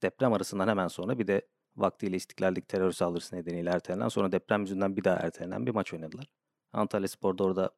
deprem 0.02 0.34
arasından 0.34 0.68
hemen 0.68 0.88
sonra 0.88 1.20
bir 1.20 1.28
de 1.28 1.48
vaktiyle 1.76 2.16
İstiklal'deki 2.16 2.68
terör 2.68 2.92
saldırısı 2.92 3.36
nedeniyle 3.36 3.70
ertelenen 3.70 4.08
sonra 4.08 4.32
deprem 4.32 4.62
yüzünden 4.62 4.98
bir 4.98 5.04
daha 5.04 5.16
ertelenen 5.16 5.66
bir 5.66 5.72
maç 5.72 5.94
oynadılar. 5.94 6.26
Antalya 6.74 7.08
Spor'da 7.08 7.44
orada 7.44 7.72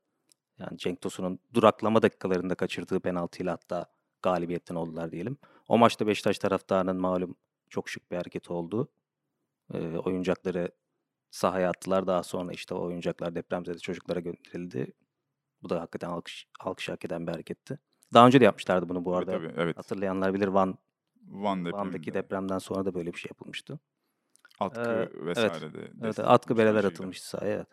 yani 0.60 0.78
Cenk 0.78 1.02
Tosun'un 1.02 1.40
duraklama 1.54 2.02
dakikalarında 2.02 2.56
kaçırdığı 2.56 3.00
penaltıyla 3.00 3.54
hatta 3.54 3.86
galibiyetten 4.22 4.75
oldular 4.75 5.12
diyelim. 5.12 5.38
O 5.68 5.78
maçta 5.78 6.07
Beşiktaş 6.07 6.40
taraftarının 6.40 6.98
malum 6.98 7.36
çok 7.69 7.90
şık 7.90 8.12
bir 8.12 8.18
hareket 8.18 8.52
oldu. 8.52 8.92
E, 9.74 9.98
oyuncakları 9.98 10.70
sahaya 11.32 11.70
attılar. 11.70 12.08
Daha 12.08 12.24
sonra 12.24 12.52
işte 12.52 12.76
o 12.76 12.82
oyuncaklar 12.86 13.36
depremzede 13.36 13.78
çocuklara 13.78 14.20
gönderildi. 14.20 14.94
Bu 15.64 15.70
da 15.70 15.82
hakikaten 15.82 16.10
alkış, 16.10 16.48
alkış 16.60 16.90
hak 16.90 17.06
eden 17.06 17.28
bir 17.28 17.32
hareketti. 17.32 17.80
Daha 18.14 18.28
önce 18.28 18.40
de 18.40 18.44
yapmışlardı 18.46 18.90
bunu 18.90 19.06
bu 19.06 19.12
Tabii, 19.12 19.32
arada. 19.32 19.32
tabii, 19.32 19.62
evet. 19.62 19.78
Hatırlayanlar 19.78 20.34
bilir 20.34 20.48
Van, 20.48 20.78
Van 21.28 21.74
Van'daki 21.74 22.14
depremden 22.14 22.58
sonra 22.58 22.86
da 22.86 22.94
böyle 22.94 23.14
bir 23.14 23.18
şey 23.18 23.30
yapılmıştı. 23.30 23.80
Atkı 24.60 24.82
Ee, 24.82 25.26
vesaire 25.26 25.54
evet. 25.62 25.74
de 25.74 25.92
Evet, 26.04 26.20
atkı 26.20 26.58
bereler 26.58 26.84
atılmıştı 26.84 27.30
sahaya. 27.30 27.56
Evet. 27.56 27.68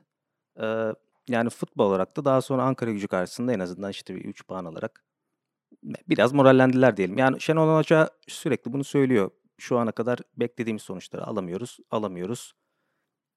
Ee, 0.61 1.33
yani 1.33 1.51
futbol 1.51 1.87
olarak 1.87 2.17
da 2.17 2.25
daha 2.25 2.41
sonra 2.41 2.63
Ankara 2.63 2.91
gücü 2.91 3.09
karşısında 3.09 3.53
en 3.53 3.61
azından 3.61 3.91
işte 3.91 4.15
bir 4.15 4.25
3 4.25 4.47
puan 4.47 4.65
alarak 4.65 5.05
biraz 6.09 6.33
morallendiler 6.33 6.97
diyelim. 6.97 7.19
Yani 7.19 7.41
Şenol 7.41 7.79
Hoca 7.79 8.11
sürekli 8.29 8.73
bunu 8.73 8.85
söylüyor. 8.85 9.31
Şu 9.59 9.79
ana 9.79 9.93
kadar 9.93 10.19
beklediğimiz 10.37 10.83
sonuçları 10.83 11.27
alamıyoruz, 11.27 11.79
alamıyoruz. 11.91 12.53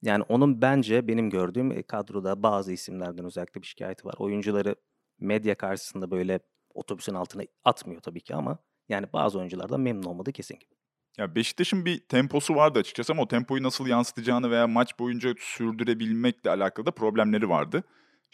Yani 0.01 0.23
onun 0.23 0.61
bence 0.61 1.07
benim 1.07 1.29
gördüğüm 1.29 1.71
e, 1.71 1.83
kadroda 1.83 2.43
bazı 2.43 2.71
isimlerden 2.71 3.25
özellikle 3.25 3.61
bir 3.61 3.67
şikayeti 3.67 4.05
var. 4.05 4.15
Oyuncuları 4.17 4.75
medya 5.19 5.55
karşısında 5.55 6.11
böyle 6.11 6.39
otobüsün 6.73 7.13
altına 7.13 7.43
atmıyor 7.63 8.01
tabii 8.01 8.21
ki 8.21 8.35
ama 8.35 8.57
yani 8.89 9.07
bazı 9.13 9.39
oyunculardan 9.39 9.81
memnun 9.81 10.03
olmadığı 10.03 10.31
kesin 10.31 10.59
gibi. 10.59 10.75
Ya 11.17 11.35
Beşiktaş'ın 11.35 11.85
bir 11.85 11.99
temposu 11.99 12.55
vardı 12.55 12.79
açıkçası 12.79 13.13
ama 13.13 13.21
o 13.21 13.27
tempoyu 13.27 13.63
nasıl 13.63 13.87
yansıtacağını 13.87 14.51
veya 14.51 14.67
maç 14.67 14.99
boyunca 14.99 15.33
sürdürebilmekle 15.39 16.49
alakalı 16.49 16.85
da 16.85 16.91
problemleri 16.91 17.49
vardı. 17.49 17.83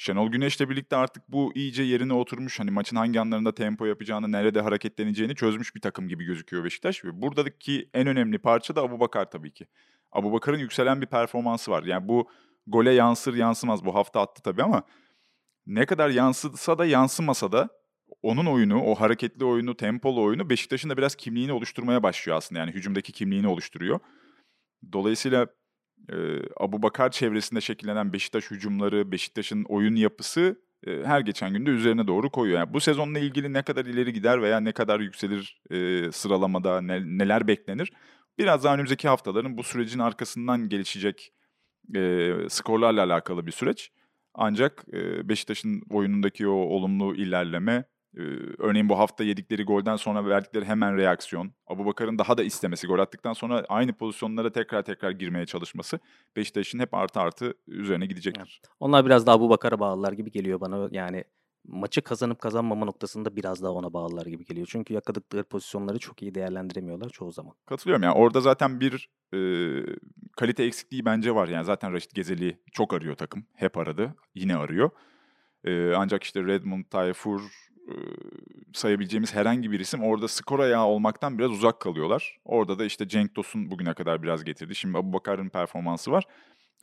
Şenol 0.01 0.31
Güneş'le 0.31 0.59
birlikte 0.59 0.95
artık 0.95 1.23
bu 1.29 1.51
iyice 1.55 1.83
yerine 1.83 2.13
oturmuş. 2.13 2.59
Hani 2.59 2.71
maçın 2.71 2.95
hangi 2.95 3.19
anlarında 3.19 3.55
tempo 3.55 3.85
yapacağını, 3.85 4.31
nerede 4.31 4.61
hareketleneceğini 4.61 5.35
çözmüş 5.35 5.75
bir 5.75 5.81
takım 5.81 6.07
gibi 6.07 6.25
gözüküyor 6.25 6.63
Beşiktaş. 6.63 7.05
Ve 7.05 7.21
buradaki 7.21 7.89
en 7.93 8.07
önemli 8.07 8.37
parça 8.37 8.75
da 8.75 8.81
Abubakar 8.81 9.31
tabii 9.31 9.53
ki. 9.53 9.67
Abubakar'ın 10.11 10.57
yükselen 10.57 11.01
bir 11.01 11.05
performansı 11.05 11.71
var. 11.71 11.83
Yani 11.83 12.07
bu 12.07 12.29
gole 12.67 12.91
yansır 12.91 13.33
yansımaz. 13.33 13.85
Bu 13.85 13.95
hafta 13.95 14.21
attı 14.21 14.41
tabii 14.43 14.63
ama 14.63 14.83
ne 15.65 15.85
kadar 15.85 16.09
yansısa 16.09 16.77
da 16.77 16.85
yansımasa 16.85 17.51
da 17.51 17.69
onun 18.21 18.45
oyunu, 18.45 18.83
o 18.83 18.95
hareketli 18.95 19.45
oyunu, 19.45 19.77
tempolu 19.77 20.23
oyunu 20.23 20.49
Beşiktaş'ın 20.49 20.89
da 20.89 20.97
biraz 20.97 21.15
kimliğini 21.15 21.53
oluşturmaya 21.53 22.03
başlıyor 22.03 22.37
aslında. 22.37 22.59
Yani 22.59 22.71
hücumdaki 22.71 23.11
kimliğini 23.11 23.47
oluşturuyor. 23.47 23.99
Dolayısıyla 24.93 25.47
e, 26.09 26.15
Abu 26.57 26.81
Bakar 26.83 27.11
çevresinde 27.11 27.61
şekillenen 27.61 28.13
Beşiktaş 28.13 28.51
hücumları, 28.51 29.11
Beşiktaş'ın 29.11 29.63
oyun 29.63 29.95
yapısı 29.95 30.61
e, 30.87 31.03
her 31.03 31.21
geçen 31.21 31.53
günde 31.53 31.69
üzerine 31.69 32.07
doğru 32.07 32.29
koyuyor. 32.29 32.59
Yani 32.59 32.73
bu 32.73 32.79
sezonla 32.79 33.19
ilgili 33.19 33.53
ne 33.53 33.63
kadar 33.63 33.85
ileri 33.85 34.13
gider 34.13 34.41
veya 34.41 34.59
ne 34.59 34.71
kadar 34.71 34.99
yükselir 34.99 35.61
e, 35.71 36.11
sıralamada, 36.11 36.81
ne, 36.81 37.17
neler 37.17 37.47
beklenir? 37.47 37.91
Biraz 38.37 38.63
daha 38.63 38.73
önümüzdeki 38.73 39.07
haftaların 39.07 39.57
bu 39.57 39.63
sürecin 39.63 39.99
arkasından 39.99 40.69
gelişecek 40.69 41.33
e, 41.95 42.31
skorlarla 42.49 43.03
alakalı 43.03 43.47
bir 43.47 43.51
süreç. 43.51 43.91
Ancak 44.33 44.85
e, 44.93 45.29
Beşiktaş'ın 45.29 45.81
oyunundaki 45.89 46.47
o 46.47 46.51
olumlu 46.51 47.15
ilerleme, 47.15 47.83
örneğin 48.57 48.89
bu 48.89 48.99
hafta 48.99 49.23
yedikleri 49.23 49.63
golden 49.63 49.95
sonra 49.95 50.25
verdikleri 50.25 50.65
hemen 50.65 50.97
reaksiyon, 50.97 51.51
Abubakar'ın 51.67 52.17
daha 52.17 52.37
da 52.37 52.43
istemesi, 52.43 52.87
gol 52.87 52.99
attıktan 52.99 53.33
sonra 53.33 53.65
aynı 53.69 53.93
pozisyonlara 53.93 54.51
tekrar 54.51 54.81
tekrar 54.81 55.11
girmeye 55.11 55.45
çalışması 55.45 55.99
Beşiktaş'ın 56.35 56.79
hep 56.79 56.93
artı 56.93 57.19
artı 57.19 57.53
üzerine 57.67 58.05
gidecektir. 58.05 58.61
Onlar 58.79 59.05
biraz 59.05 59.27
daha 59.27 59.39
bu 59.39 59.49
Bakar'a 59.49 59.79
bağlılar 59.79 60.13
gibi 60.13 60.31
geliyor 60.31 60.61
bana. 60.61 60.87
Yani 60.91 61.23
maçı 61.67 62.01
kazanıp 62.01 62.39
kazanmama 62.39 62.85
noktasında 62.85 63.35
biraz 63.35 63.63
daha 63.63 63.71
ona 63.71 63.93
bağlılar 63.93 64.25
gibi 64.25 64.45
geliyor. 64.45 64.67
Çünkü 64.71 64.93
yakaladıkları 64.93 65.43
pozisyonları 65.43 65.99
çok 65.99 66.21
iyi 66.21 66.35
değerlendiremiyorlar 66.35 67.09
çoğu 67.09 67.31
zaman. 67.31 67.53
Katılıyorum 67.65 68.03
yani 68.03 68.15
orada 68.15 68.41
zaten 68.41 68.79
bir 68.79 69.09
e, 69.33 69.39
kalite 70.37 70.63
eksikliği 70.63 71.05
bence 71.05 71.35
var. 71.35 71.47
Yani 71.47 71.65
zaten 71.65 71.93
Raşit 71.93 72.13
Gezeli 72.15 72.59
çok 72.71 72.93
arıyor 72.93 73.15
takım. 73.15 73.45
Hep 73.55 73.77
aradı. 73.77 74.15
Yine 74.35 74.55
arıyor. 74.55 74.89
E, 75.63 75.93
ancak 75.95 76.23
işte 76.23 76.43
Redmond, 76.43 76.85
Tayfur, 76.85 77.41
sayabileceğimiz 78.73 79.35
herhangi 79.35 79.71
bir 79.71 79.79
isim 79.79 80.03
orada 80.03 80.27
skor 80.27 80.59
ayağı 80.59 80.85
olmaktan 80.85 81.39
biraz 81.39 81.51
uzak 81.51 81.79
kalıyorlar. 81.79 82.39
Orada 82.45 82.79
da 82.79 82.85
işte 82.85 83.07
Cenk 83.07 83.35
Tosun 83.35 83.71
bugüne 83.71 83.93
kadar 83.93 84.23
biraz 84.23 84.43
getirdi. 84.43 84.75
Şimdi 84.75 84.97
Abubakar'ın 84.97 85.49
performansı 85.49 86.11
var. 86.11 86.23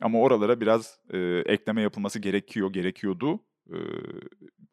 Ama 0.01 0.19
oralara 0.19 0.61
biraz 0.61 0.99
e, 1.13 1.17
ekleme 1.45 1.81
yapılması 1.81 2.19
gerekiyor, 2.19 2.73
gerekiyordu. 2.73 3.39
E, 3.69 3.77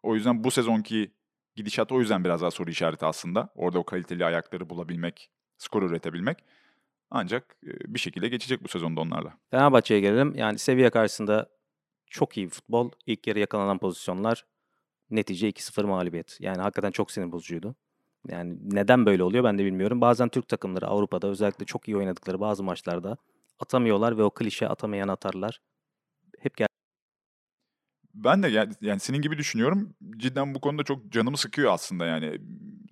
o 0.03 0.15
yüzden 0.15 0.45
bu 0.45 0.51
sezonki 0.51 1.11
gidişat 1.57 1.93
o 1.93 2.01
yüzden 2.01 2.25
biraz 2.25 2.41
daha 2.41 2.51
soru 2.51 2.71
işareti 2.71 3.05
aslında. 3.07 3.49
Orada 3.55 3.79
o 3.79 3.85
kaliteli 3.85 4.25
ayakları 4.25 4.71
bulabilmek, 4.71 5.31
skor 5.59 5.83
üretebilmek. 5.83 6.39
Ancak 7.11 7.57
e, 7.67 7.95
bir 7.95 7.99
şekilde 7.99 8.29
geçecek 8.29 8.65
bu 8.65 8.69
sezonda 8.69 9.01
onlarla. 9.01 9.39
Fenerbahçe'ye 9.51 10.01
gelelim. 10.01 10.35
Yani 10.37 10.59
seviye 10.59 10.91
karşısında 10.91 11.49
çok 12.07 12.37
iyi 12.37 12.49
futbol. 12.49 12.91
İlk 13.07 13.27
yarı 13.27 13.39
yakalanan 13.39 13.79
pozisyonlar 13.79 14.45
netice 15.11 15.49
2-0 15.49 15.85
mağlubiyet. 15.87 16.37
Yani 16.41 16.59
hakikaten 16.59 16.91
çok 16.91 17.11
sinir 17.11 17.33
bozucuydu. 17.33 17.75
Yani 18.29 18.59
neden 18.63 19.07
böyle 19.07 19.23
oluyor 19.23 19.45
ben 19.45 19.59
de 19.59 19.65
bilmiyorum. 19.65 20.01
Bazen 20.01 20.29
Türk 20.29 20.49
takımları 20.49 20.87
Avrupa'da 20.87 21.29
özellikle 21.29 21.65
çok 21.65 21.89
iyi 21.89 21.97
oynadıkları 21.97 22.41
bazı 22.41 22.63
maçlarda 22.63 23.17
atamıyorlar 23.59 24.19
ve 24.19 24.23
o 24.23 24.31
klişe 24.31 24.69
atamayan 24.69 25.09
atarlar. 25.09 25.61
Hep 26.39 26.57
gel 26.57 26.69
Ben 28.15 28.43
de 28.43 28.49
yani, 28.49 28.73
yani 28.81 29.01
senin 29.01 29.21
gibi 29.21 29.39
düşünüyorum. 29.39 29.95
Cidden 30.17 30.55
bu 30.55 30.61
konuda 30.61 30.83
çok 30.83 31.13
canımı 31.13 31.37
sıkıyor 31.37 31.73
aslında 31.73 32.07
yani. 32.07 32.41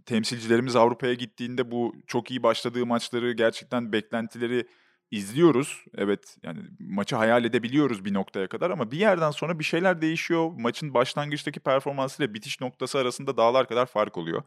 Temsilcilerimiz 0.07 0.77
Avrupa'ya 0.77 1.15
gittiğinde 1.15 1.71
bu 1.71 1.95
çok 2.07 2.31
iyi 2.31 2.43
başladığı 2.43 2.87
maçları 2.87 3.33
gerçekten 3.33 3.93
beklentileri 3.93 4.67
izliyoruz. 5.15 5.85
Evet 5.97 6.37
yani 6.43 6.61
maçı 6.79 7.17
hayal 7.17 7.45
edebiliyoruz 7.45 8.05
bir 8.05 8.15
noktaya 8.15 8.47
kadar 8.47 8.71
ama 8.71 8.91
bir 8.91 8.99
yerden 8.99 9.31
sonra 9.31 9.59
bir 9.59 9.65
şeyler 9.65 10.01
değişiyor. 10.01 10.51
Maçın 10.59 10.95
başlangıçtaki 10.95 11.61
performansıyla 11.61 12.35
bitiş 12.35 12.61
noktası 12.61 12.99
arasında 12.99 13.37
dağlar 13.37 13.69
kadar 13.69 13.87
fark 13.87 14.17
oluyor. 14.17 14.43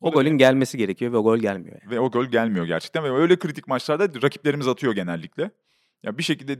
o 0.00 0.12
golün 0.12 0.38
gelmesi 0.38 0.78
gerekiyor 0.78 1.12
ve 1.12 1.16
o 1.16 1.22
gol 1.22 1.38
gelmiyor. 1.38 1.76
Yani. 1.82 1.90
Ve 1.90 2.00
o 2.00 2.10
gol 2.10 2.24
gelmiyor 2.24 2.66
gerçekten 2.66 3.04
ve 3.04 3.10
öyle 3.10 3.38
kritik 3.38 3.68
maçlarda 3.68 4.22
rakiplerimiz 4.22 4.68
atıyor 4.68 4.94
genellikle. 4.94 5.50
Ya 6.02 6.18
bir 6.18 6.22
şekilde 6.22 6.58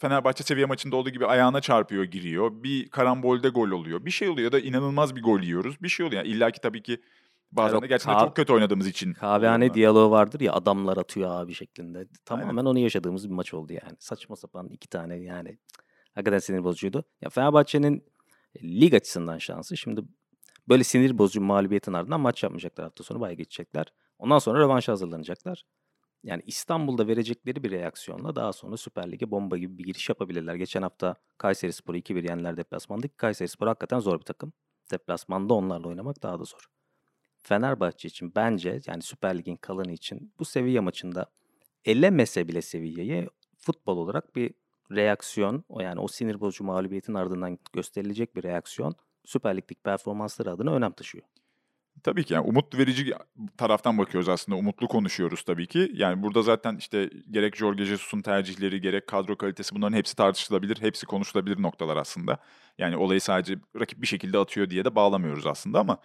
Fenerbahçe 0.00 0.44
seviye 0.44 0.66
maçında 0.66 0.96
olduğu 0.96 1.10
gibi 1.10 1.26
ayağına 1.26 1.60
çarpıyor, 1.60 2.04
giriyor. 2.04 2.62
Bir 2.62 2.88
karambolde 2.88 3.48
gol 3.48 3.70
oluyor. 3.70 4.04
Bir 4.04 4.10
şey 4.10 4.28
oluyor 4.28 4.44
ya 4.44 4.52
da 4.52 4.60
inanılmaz 4.60 5.16
bir 5.16 5.22
gol 5.22 5.40
yiyoruz. 5.40 5.82
Bir 5.82 5.88
şey 5.88 6.06
oluyor. 6.06 6.24
Yani 6.24 6.34
İlla 6.34 6.50
ki 6.50 6.60
tabii 6.60 6.82
ki 6.82 7.00
bazen 7.52 7.74
Yani 7.74 7.82
de 7.82 7.86
gerçekten 7.86 8.14
kah- 8.14 8.20
çok 8.26 8.36
kötü 8.36 8.52
oynadığımız 8.52 8.86
için. 8.86 9.12
Kahvehane 9.12 9.64
oluyor. 9.64 9.74
diyaloğu 9.74 10.10
vardır 10.10 10.40
ya 10.40 10.52
adamlar 10.52 10.96
atıyor 10.96 11.30
abi 11.30 11.54
şeklinde. 11.54 12.08
Tamamen 12.24 12.48
Aynen. 12.48 12.64
onu 12.64 12.78
yaşadığımız 12.78 13.28
bir 13.28 13.34
maç 13.34 13.54
oldu 13.54 13.72
yani. 13.72 13.96
Saçma 13.98 14.36
sapan 14.36 14.68
iki 14.68 14.88
tane 14.88 15.16
yani. 15.16 15.58
Hakikaten 16.14 16.38
sinir 16.38 16.64
bozucuydu. 16.64 17.04
Ya 17.20 17.28
Fenerbahçe'nin 17.30 18.04
e, 18.54 18.80
lig 18.80 18.94
açısından 18.94 19.38
şansı. 19.38 19.76
Şimdi 19.76 20.00
böyle 20.68 20.84
sinir 20.84 21.18
bozucu 21.18 21.40
mağlubiyetin 21.40 21.92
ardından 21.92 22.20
maç 22.20 22.42
yapmayacaklar 22.42 22.84
hafta 22.84 23.04
sonu 23.04 23.20
bay 23.20 23.36
geçecekler. 23.36 23.86
Ondan 24.18 24.38
sonra 24.38 24.58
rövanşa 24.58 24.92
hazırlanacaklar. 24.92 25.64
Yani 26.22 26.42
İstanbul'da 26.46 27.06
verecekleri 27.06 27.62
bir 27.62 27.70
reaksiyonla 27.70 28.36
daha 28.36 28.52
sonra 28.52 28.76
Süper 28.76 29.12
Lig'e 29.12 29.30
bomba 29.30 29.58
gibi 29.58 29.78
bir 29.78 29.84
giriş 29.84 30.08
yapabilirler. 30.08 30.54
Geçen 30.54 30.82
hafta 30.82 31.14
Kayseri 31.38 31.72
Spor'u 31.72 31.96
2-1 31.96 32.28
yendiler 32.28 32.56
deplasmanda. 32.56 33.08
Kayseri 33.16 33.48
Spor 33.48 33.66
hakikaten 33.66 33.98
zor 33.98 34.18
bir 34.18 34.24
takım. 34.24 34.52
Deplasmanda 34.90 35.54
onlarla 35.54 35.88
oynamak 35.88 36.22
daha 36.22 36.40
da 36.40 36.44
zor. 36.44 36.66
Fenerbahçe 37.42 38.08
için 38.08 38.32
bence 38.36 38.80
yani 38.86 39.02
Süper 39.02 39.38
Lig'in 39.38 39.56
kalanı 39.56 39.92
için 39.92 40.32
bu 40.38 40.44
seviye 40.44 40.80
maçında 40.80 41.26
elemese 41.84 42.48
bile 42.48 42.62
seviyeyi 42.62 43.28
futbol 43.58 43.96
olarak 43.96 44.36
bir 44.36 44.54
reaksiyon 44.90 45.64
o 45.68 45.80
yani 45.80 46.00
o 46.00 46.08
sinir 46.08 46.40
bozucu 46.40 46.64
mağlubiyetin 46.64 47.14
ardından 47.14 47.58
gösterilecek 47.72 48.36
bir 48.36 48.42
reaksiyon 48.42 48.94
Süper 49.24 49.56
Lig'deki 49.56 49.82
performansları 49.82 50.50
adına 50.50 50.74
önem 50.74 50.92
taşıyor. 50.92 51.24
Tabii 52.02 52.24
ki 52.24 52.34
yani 52.34 52.46
umut 52.46 52.78
verici 52.78 53.12
taraftan 53.56 53.98
bakıyoruz 53.98 54.28
aslında. 54.28 54.58
Umutlu 54.58 54.88
konuşuyoruz 54.88 55.42
tabii 55.42 55.66
ki. 55.66 55.90
Yani 55.94 56.22
burada 56.22 56.42
zaten 56.42 56.76
işte 56.76 57.10
gerek 57.30 57.56
Jorge 57.56 57.84
Jesus'un 57.84 58.22
tercihleri, 58.22 58.80
gerek 58.80 59.06
kadro 59.06 59.36
kalitesi 59.36 59.74
bunların 59.74 59.96
hepsi 59.96 60.16
tartışılabilir, 60.16 60.82
hepsi 60.82 61.06
konuşulabilir 61.06 61.62
noktalar 61.62 61.96
aslında. 61.96 62.38
Yani 62.78 62.96
olayı 62.96 63.20
sadece 63.20 63.54
rakip 63.80 64.02
bir 64.02 64.06
şekilde 64.06 64.38
atıyor 64.38 64.70
diye 64.70 64.84
de 64.84 64.94
bağlamıyoruz 64.94 65.46
aslında 65.46 65.80
ama 65.80 65.98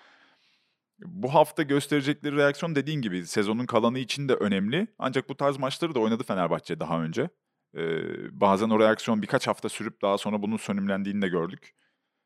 bu 0.99 1.33
hafta 1.33 1.63
gösterecekleri 1.63 2.35
reaksiyon 2.35 2.75
dediğin 2.75 3.01
gibi 3.01 3.27
sezonun 3.27 3.65
kalanı 3.65 3.99
için 3.99 4.29
de 4.29 4.33
önemli. 4.33 4.87
Ancak 4.99 5.29
bu 5.29 5.37
tarz 5.37 5.57
maçları 5.57 5.95
da 5.95 5.99
oynadı 5.99 6.23
Fenerbahçe 6.23 6.79
daha 6.79 7.03
önce. 7.03 7.29
Ee, 7.77 8.41
bazen 8.41 8.69
o 8.69 8.79
reaksiyon 8.79 9.21
birkaç 9.21 9.47
hafta 9.47 9.69
sürüp 9.69 10.01
daha 10.01 10.17
sonra 10.17 10.41
bunun 10.41 10.57
sönümlendiğini 10.57 11.21
de 11.21 11.27
gördük. 11.27 11.75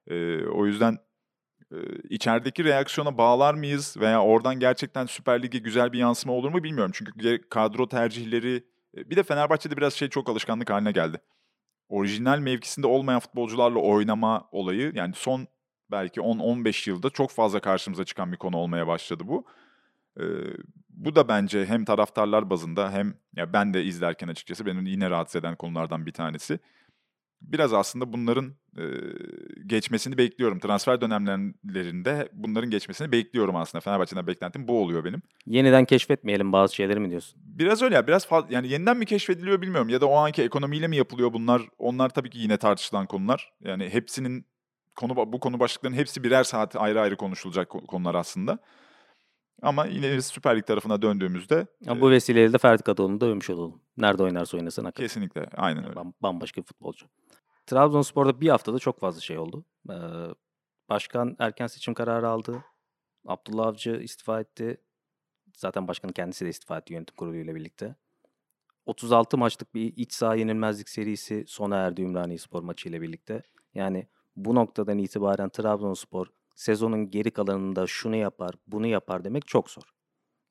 Ee, 0.07 0.45
o 0.45 0.65
yüzden 0.65 0.97
e, 1.71 1.77
içerideki 2.09 2.63
reaksiyona 2.63 3.17
bağlar 3.17 3.53
mıyız 3.53 3.97
veya 3.99 4.23
oradan 4.23 4.59
gerçekten 4.59 5.05
Süper 5.05 5.43
Lig'e 5.43 5.57
güzel 5.57 5.93
bir 5.93 5.99
yansıma 5.99 6.33
olur 6.33 6.49
mu 6.49 6.63
bilmiyorum. 6.63 6.91
Çünkü 6.95 7.41
kadro 7.49 7.89
tercihleri 7.89 8.63
e, 8.97 9.09
bir 9.09 9.15
de 9.15 9.23
Fenerbahçe'de 9.23 9.77
biraz 9.77 9.93
şey 9.93 10.09
çok 10.09 10.29
alışkanlık 10.29 10.69
haline 10.69 10.91
geldi. 10.91 11.17
Orijinal 11.89 12.39
mevkisinde 12.39 12.87
olmayan 12.87 13.19
futbolcularla 13.19 13.79
oynama 13.79 14.49
olayı 14.51 14.91
yani 14.95 15.13
son 15.15 15.47
belki 15.91 16.19
10-15 16.19 16.89
yılda 16.89 17.09
çok 17.09 17.31
fazla 17.31 17.59
karşımıza 17.59 18.05
çıkan 18.05 18.31
bir 18.31 18.37
konu 18.37 18.57
olmaya 18.57 18.87
başladı 18.87 19.23
bu. 19.27 19.45
Ee, 20.19 20.23
bu 20.89 21.15
da 21.15 21.27
bence 21.27 21.65
hem 21.65 21.85
taraftarlar 21.85 22.49
bazında 22.49 22.91
hem 22.91 23.13
ya 23.35 23.53
ben 23.53 23.73
de 23.73 23.83
izlerken 23.83 24.27
açıkçası 24.27 24.65
beni 24.65 24.89
yine 24.89 25.09
rahatsız 25.09 25.39
eden 25.39 25.55
konulardan 25.55 26.05
bir 26.05 26.11
tanesi. 26.11 26.59
Biraz 27.41 27.73
aslında 27.73 28.13
bunların 28.13 28.53
e, 28.77 28.83
geçmesini 29.65 30.17
bekliyorum. 30.17 30.59
Transfer 30.59 31.01
dönemlerinde 31.01 32.29
bunların 32.33 32.69
geçmesini 32.69 33.11
bekliyorum 33.11 33.55
aslında. 33.55 33.81
Fenerbahçe'den 33.81 34.27
beklentim 34.27 34.67
bu 34.67 34.81
oluyor 34.81 35.05
benim. 35.05 35.21
Yeniden 35.45 35.85
keşfetmeyelim 35.85 36.51
bazı 36.53 36.75
şeyleri 36.75 36.99
mi 36.99 37.09
diyorsun? 37.09 37.41
Biraz 37.43 37.81
öyle 37.81 37.95
ya. 37.95 38.07
Biraz 38.07 38.27
fazla 38.27 38.47
yani 38.51 38.67
yeniden 38.67 38.97
mi 38.97 39.05
keşfediliyor 39.05 39.61
bilmiyorum 39.61 39.89
ya 39.89 40.01
da 40.01 40.05
o 40.05 40.15
anki 40.15 40.43
ekonomiyle 40.43 40.87
mi 40.87 40.97
yapılıyor 40.97 41.33
bunlar? 41.33 41.61
Onlar 41.77 42.09
tabii 42.09 42.29
ki 42.29 42.39
yine 42.39 42.57
tartışılan 42.57 43.05
konular. 43.05 43.53
Yani 43.63 43.89
hepsinin 43.89 44.45
konu 44.99 45.33
bu 45.33 45.39
konu 45.39 45.59
başlıklarının 45.59 45.97
hepsi 45.97 46.23
birer 46.23 46.43
saat 46.43 46.75
ayrı 46.75 47.01
ayrı 47.01 47.17
konuşulacak 47.17 47.69
ko- 47.71 47.85
konular 47.87 48.15
aslında. 48.15 48.59
Ama 49.61 49.85
yine 49.85 50.21
Süper 50.21 50.57
Lig 50.57 50.65
tarafına 50.65 51.01
döndüğümüzde 51.01 51.67
Ya 51.85 51.93
e, 51.93 52.01
bu 52.01 52.09
vesileyle 52.11 52.53
de 52.53 52.57
Ferdi 52.57 52.83
Kadıoğlu'nu 52.83 53.21
da 53.21 53.25
övmüş 53.25 53.49
olalım. 53.49 53.81
Nerede 53.97 54.23
oynarsa 54.23 54.57
oynasın 54.57 54.83
hakikaten. 54.85 55.07
kesinlikle 55.07 55.45
aynen 55.57 55.83
öyle. 55.83 55.95
Bam- 55.95 56.13
Bambaşka 56.21 56.61
bir 56.61 56.67
futbolcu. 56.67 57.05
Trabzonspor'da 57.65 58.41
bir 58.41 58.49
haftada 58.49 58.79
çok 58.79 58.99
fazla 58.99 59.21
şey 59.21 59.37
oldu. 59.37 59.65
Ee, 59.89 59.93
başkan 60.89 61.35
erken 61.39 61.67
seçim 61.67 61.93
kararı 61.93 62.29
aldı. 62.29 62.63
Abdullah 63.27 63.67
Avcı 63.67 63.91
istifa 63.91 64.39
etti. 64.39 64.77
Zaten 65.57 65.87
başkanın 65.87 66.13
kendisi 66.13 66.45
de 66.45 66.49
istifa 66.49 66.77
etti 66.77 66.93
yönetim 66.93 67.15
kuruluyla 67.15 67.55
birlikte. 67.55 67.95
36 68.85 69.37
maçlık 69.37 69.73
bir 69.73 69.93
iç 69.95 70.13
saha 70.13 70.35
yenilmezlik 70.35 70.89
serisi 70.89 71.43
sona 71.47 71.75
erdi 71.77 72.01
Ümraniye 72.01 72.37
Spor 72.37 72.63
maçı 72.63 72.89
ile 72.89 73.01
birlikte. 73.01 73.43
Yani 73.73 74.07
bu 74.35 74.55
noktadan 74.55 74.97
itibaren 74.97 75.49
Trabzonspor 75.49 76.27
sezonun 76.55 77.11
geri 77.11 77.31
kalanında 77.31 77.87
şunu 77.87 78.15
yapar, 78.15 78.51
bunu 78.67 78.87
yapar 78.87 79.23
demek 79.23 79.47
çok 79.47 79.69
zor. 79.69 79.83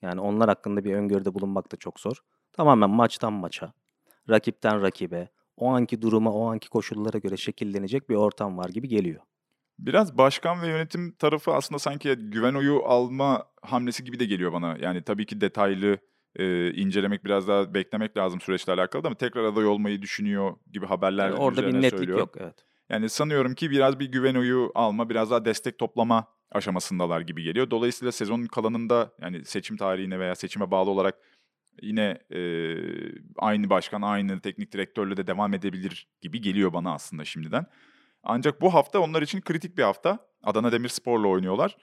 Yani 0.03 0.21
onlar 0.21 0.49
hakkında 0.49 0.85
bir 0.85 0.95
öngörüde 0.95 1.35
bulunmak 1.35 1.73
da 1.73 1.77
çok 1.77 2.01
zor. 2.01 2.17
Tamamen 2.53 2.91
maçtan 2.91 3.33
maça, 3.33 3.73
rakipten 4.31 4.83
rakibe, 4.83 5.29
o 5.57 5.69
anki 5.69 6.03
duruma, 6.03 6.33
o 6.33 6.47
anki 6.51 6.69
koşullara 6.69 7.19
göre 7.19 7.37
şekillenecek 7.37 8.09
bir 8.11 8.15
ortam 8.15 8.59
var 8.59 8.69
gibi 8.69 8.89
geliyor. 8.89 9.21
Biraz 9.79 10.19
başkan 10.19 10.63
ve 10.63 10.67
yönetim 10.67 11.13
tarafı 11.13 11.53
aslında 11.55 11.79
sanki 11.79 12.15
güven 12.15 12.55
oyu 12.55 12.83
alma 12.85 13.47
hamlesi 13.63 14.05
gibi 14.05 14.21
de 14.21 14.25
geliyor 14.25 14.53
bana. 14.53 14.77
Yani 14.81 15.03
tabii 15.03 15.27
ki 15.27 15.41
detaylı 15.41 15.99
e, 16.37 16.73
incelemek 16.73 17.25
biraz 17.25 17.49
daha 17.49 17.75
beklemek 17.75 18.17
lazım 18.17 18.41
süreçle 18.41 18.73
alakalı 18.73 19.05
da 19.05 19.09
ama 19.09 19.17
tekrar 19.17 19.45
aday 19.45 19.67
olmayı 19.67 20.03
düşünüyor 20.03 20.57
gibi 20.73 20.87
haberler 20.87 21.31
Yani 21.31 21.41
orada 21.41 21.61
bir 21.67 21.75
netlik 21.75 21.91
söylüyor. 21.91 22.19
yok. 22.19 22.37
Evet. 22.39 22.65
Yani 22.91 23.09
sanıyorum 23.09 23.55
ki 23.55 23.71
biraz 23.71 24.01
bir 24.01 24.07
güven 24.07 24.35
oyu 24.35 24.73
alma, 24.75 25.11
biraz 25.11 25.31
daha 25.31 25.45
destek 25.45 25.79
toplama 25.79 26.27
aşamasındalar 26.51 27.21
gibi 27.21 27.43
geliyor. 27.43 27.71
Dolayısıyla 27.71 28.13
sezonun 28.13 28.47
kalanında 28.47 29.13
yani 29.21 29.45
seçim 29.45 29.77
tarihine 29.77 30.19
veya 30.19 30.35
seçime 30.35 30.71
bağlı 30.71 30.91
olarak 30.91 31.15
yine 31.83 32.19
e, 32.31 32.41
aynı 33.37 33.71
başkan, 33.71 34.03
aynı 34.03 34.41
teknik 34.41 34.73
direktörle 34.73 35.17
de 35.17 35.27
devam 35.27 35.55
edebilir 35.55 36.09
gibi 36.21 36.41
geliyor 36.41 36.73
bana 36.73 36.95
aslında 36.95 37.25
şimdiden. 37.25 37.67
Ancak 38.23 38.61
bu 38.61 38.75
hafta 38.75 39.01
onlar 39.01 39.23
için 39.23 39.41
kritik 39.41 39.79
bir 39.79 39.83
hafta. 39.83 40.19
Adana 40.43 40.73
Demirspor'la 40.73 41.29
oynuyorlar. 41.29 41.77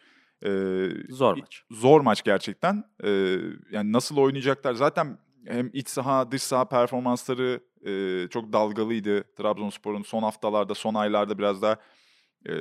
Ee, 0.45 0.87
Zor 1.09 1.37
maç. 1.37 1.63
Zor 1.71 2.01
maç 2.01 2.23
gerçekten. 2.23 2.83
Ee, 3.03 3.37
yani 3.71 3.93
nasıl 3.93 4.17
oynayacaklar? 4.17 4.73
Zaten 4.73 5.17
hem 5.47 5.69
iç 5.73 5.89
saha, 5.89 6.31
dış 6.31 6.43
saha 6.43 6.65
performansları 6.65 7.59
e, 7.85 8.27
çok 8.29 8.53
dalgalıydı. 8.53 9.23
Trabzonspor'un 9.35 10.01
son 10.01 10.23
haftalarda, 10.23 10.75
son 10.75 10.93
aylarda 10.93 11.37
biraz 11.37 11.61
daha 11.61 11.77
e, 12.49 12.53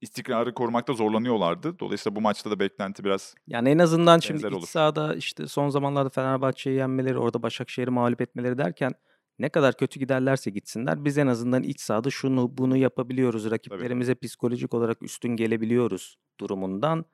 istikrarı 0.00 0.54
korumakta 0.54 0.92
zorlanıyorlardı. 0.92 1.78
Dolayısıyla 1.78 2.16
bu 2.16 2.20
maçta 2.20 2.50
da 2.50 2.58
beklenti 2.60 3.04
biraz 3.04 3.34
Yani 3.46 3.68
en 3.68 3.78
azından 3.78 4.18
şimdi 4.18 4.36
Benzer 4.42 4.48
iç 4.48 4.54
olur. 4.54 4.66
sahada 4.66 5.14
işte 5.14 5.46
son 5.46 5.68
zamanlarda 5.68 6.08
Fenerbahçe'yi 6.08 6.76
yenmeleri, 6.76 7.18
orada 7.18 7.42
Başakşehir'i 7.42 7.90
mağlup 7.90 8.20
etmeleri 8.20 8.58
derken 8.58 8.92
ne 9.38 9.48
kadar 9.48 9.76
kötü 9.76 10.00
giderlerse 10.00 10.50
gitsinler 10.50 11.04
biz 11.04 11.18
en 11.18 11.26
azından 11.26 11.62
iç 11.62 11.80
sahada 11.80 12.10
şunu 12.10 12.58
bunu 12.58 12.76
yapabiliyoruz. 12.76 13.50
Rakiplerimize 13.50 14.14
psikolojik 14.14 14.74
olarak 14.74 15.02
üstün 15.02 15.36
gelebiliyoruz 15.36 16.18
durumundan 16.40 17.04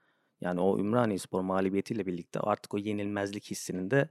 Yani 0.40 0.60
o 0.60 0.78
Ümraniyespor 0.78 1.40
mağlubiyetiyle 1.40 2.06
birlikte 2.06 2.40
artık 2.40 2.74
o 2.74 2.78
yenilmezlik 2.78 3.50
hissinin 3.50 3.90
de 3.90 4.08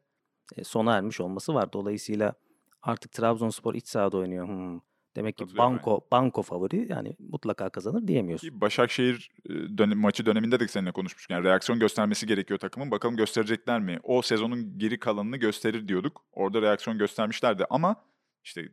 e, 0.55 0.63
sona 0.63 0.97
ermiş 0.97 1.21
olması 1.21 1.53
var. 1.53 1.73
Dolayısıyla 1.73 2.33
artık 2.81 3.11
Trabzonspor 3.11 3.75
iç 3.75 3.87
sahada 3.87 4.17
oynuyor. 4.17 4.47
Hmm. 4.47 4.79
Demek 5.15 5.37
ki 5.37 5.45
banko 5.57 6.01
banko 6.11 6.41
favori 6.41 6.87
yani 6.89 7.15
mutlaka 7.19 7.69
kazanır 7.69 8.07
diyemiyorsun. 8.07 8.61
Başakşehir 8.61 9.31
e, 9.45 9.53
dönem, 9.77 9.97
maçı 9.97 10.25
döneminde 10.25 10.59
de 10.59 10.67
seninle 10.67 10.91
konuşmuştuk. 10.91 11.31
Yani 11.31 11.43
reaksiyon 11.43 11.79
göstermesi 11.79 12.27
gerekiyor 12.27 12.59
takımın. 12.59 12.91
Bakalım 12.91 13.15
gösterecekler 13.15 13.79
mi? 13.79 13.99
O 14.03 14.21
sezonun 14.21 14.77
geri 14.77 14.99
kalanını 14.99 15.37
gösterir 15.37 15.87
diyorduk. 15.87 16.21
Orada 16.31 16.61
reaksiyon 16.61 16.97
göstermişlerdi 16.97 17.65
ama 17.69 17.95
işte 18.43 18.69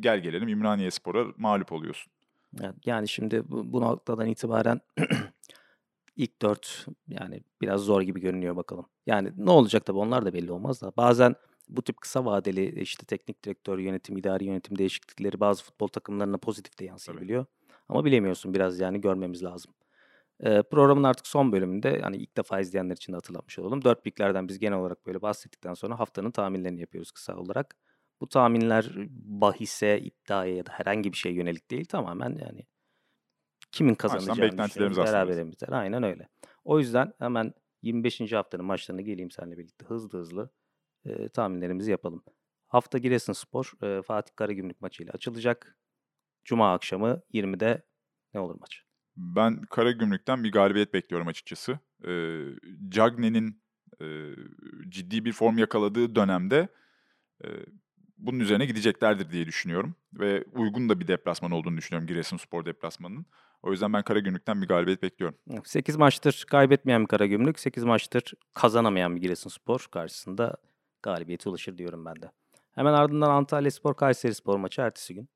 gel 0.00 0.20
gelelim 0.22 0.48
İmraniye 0.48 0.90
Spor'a 0.90 1.26
mağlup 1.36 1.72
oluyorsun. 1.72 2.12
Yani, 2.60 2.74
yani 2.84 3.08
şimdi 3.08 3.42
bu, 3.50 3.72
bu 3.72 3.80
noktadan 3.80 4.26
itibaren 4.26 4.80
ilk 6.16 6.42
dört 6.42 6.86
yani 7.08 7.40
biraz 7.62 7.80
zor 7.80 8.02
gibi 8.02 8.20
görünüyor 8.20 8.56
bakalım. 8.56 8.86
Yani 9.06 9.32
ne 9.36 9.50
olacak 9.50 9.86
tabii 9.86 9.98
onlar 9.98 10.26
da 10.26 10.32
belli 10.32 10.52
olmaz 10.52 10.82
da. 10.82 10.92
Bazen 10.96 11.34
bu 11.68 11.82
tip 11.82 12.00
kısa 12.00 12.24
vadeli 12.24 12.80
işte 12.80 13.06
teknik 13.06 13.44
direktör 13.44 13.78
yönetim, 13.78 14.16
idari 14.16 14.44
yönetim 14.44 14.78
değişiklikleri 14.78 15.40
bazı 15.40 15.64
futbol 15.64 15.88
takımlarına 15.88 16.38
pozitif 16.38 16.78
de 16.78 16.84
yansıyabiliyor. 16.84 17.46
Ama 17.88 18.04
bilemiyorsun 18.04 18.54
biraz 18.54 18.80
yani 18.80 19.00
görmemiz 19.00 19.44
lazım. 19.44 19.74
Ee, 20.40 20.62
programın 20.62 21.04
artık 21.04 21.26
son 21.26 21.52
bölümünde 21.52 22.00
yani 22.02 22.16
ilk 22.16 22.36
defa 22.36 22.60
izleyenler 22.60 22.96
için 22.96 23.12
de 23.12 23.16
hatırlatmış 23.16 23.58
olalım. 23.58 23.84
Dört 23.84 24.04
piklerden 24.04 24.48
biz 24.48 24.58
genel 24.58 24.78
olarak 24.78 25.06
böyle 25.06 25.22
bahsettikten 25.22 25.74
sonra 25.74 25.98
haftanın 25.98 26.30
tahminlerini 26.30 26.80
yapıyoruz 26.80 27.12
kısa 27.12 27.36
olarak. 27.36 27.76
Bu 28.20 28.28
tahminler 28.28 28.92
bahise, 29.24 30.00
iddiaya 30.00 30.56
ya 30.56 30.66
da 30.66 30.70
herhangi 30.72 31.12
bir 31.12 31.16
şeye 31.16 31.34
yönelik 31.34 31.70
değil. 31.70 31.84
Tamamen 31.84 32.38
yani 32.46 32.66
kimin 33.74 33.94
kazanacağını 33.94 34.40
beklentilerimiz 34.40 34.98
aslında. 34.98 35.52
Biter. 35.52 35.68
Aynen 35.68 36.02
öyle. 36.02 36.28
O 36.64 36.78
yüzden 36.78 37.12
hemen 37.18 37.54
25. 37.82 38.32
haftanın 38.32 38.64
maçlarına 38.64 39.00
geleyim 39.00 39.30
seninle 39.30 39.58
birlikte 39.58 39.86
hızlı 39.86 40.18
hızlı 40.18 40.50
e, 41.04 41.28
tahminlerimizi 41.28 41.90
yapalım. 41.90 42.24
Hafta 42.66 42.98
Giresunspor 42.98 43.72
e, 43.82 44.02
Fatih 44.02 44.36
Karagümrük 44.36 44.80
maçıyla 44.80 45.12
açılacak. 45.12 45.78
Cuma 46.44 46.74
akşamı 46.74 47.22
20'de 47.32 47.82
ne 48.34 48.40
olur 48.40 48.56
maç? 48.60 48.82
Ben 49.16 49.62
Karagümrük'ten 49.62 50.44
bir 50.44 50.52
galibiyet 50.52 50.94
bekliyorum 50.94 51.28
açıkçası. 51.28 51.78
Ee, 52.06 52.44
Cagney'in 52.88 53.62
e, 54.00 54.06
ciddi 54.88 55.24
bir 55.24 55.32
form 55.32 55.58
yakaladığı 55.58 56.14
dönemde 56.14 56.68
e, 57.44 57.48
bunun 58.18 58.40
üzerine 58.40 58.66
gideceklerdir 58.66 59.30
diye 59.30 59.46
düşünüyorum. 59.46 59.96
Ve 60.12 60.44
uygun 60.52 60.88
da 60.88 61.00
bir 61.00 61.08
deplasman 61.08 61.50
olduğunu 61.50 61.76
düşünüyorum 61.76 62.06
Giresunspor 62.06 62.64
deplasmanının. 62.64 63.26
O 63.64 63.70
yüzden 63.70 63.92
ben 63.92 64.02
Karagümrük'ten 64.02 64.62
bir 64.62 64.68
galibiyet 64.68 65.02
bekliyorum. 65.02 65.38
8 65.64 65.96
maçtır 65.96 66.44
kaybetmeyen 66.50 67.02
bir 67.02 67.06
Karagümrük, 67.06 67.58
8 67.58 67.84
maçtır 67.84 68.34
kazanamayan 68.54 69.16
bir 69.16 69.20
Giresunspor 69.20 69.86
karşısında 69.90 70.56
galibiyete 71.02 71.50
ulaşır 71.50 71.78
diyorum 71.78 72.04
ben 72.04 72.22
de. 72.22 72.30
Hemen 72.74 72.92
ardından 72.92 73.30
Antalya 73.30 73.70
Spor 73.70 73.94
Kayseri 73.94 74.34
Spor 74.34 74.56
maçı 74.56 74.80
ertesi 74.80 75.14
gün. 75.14 75.28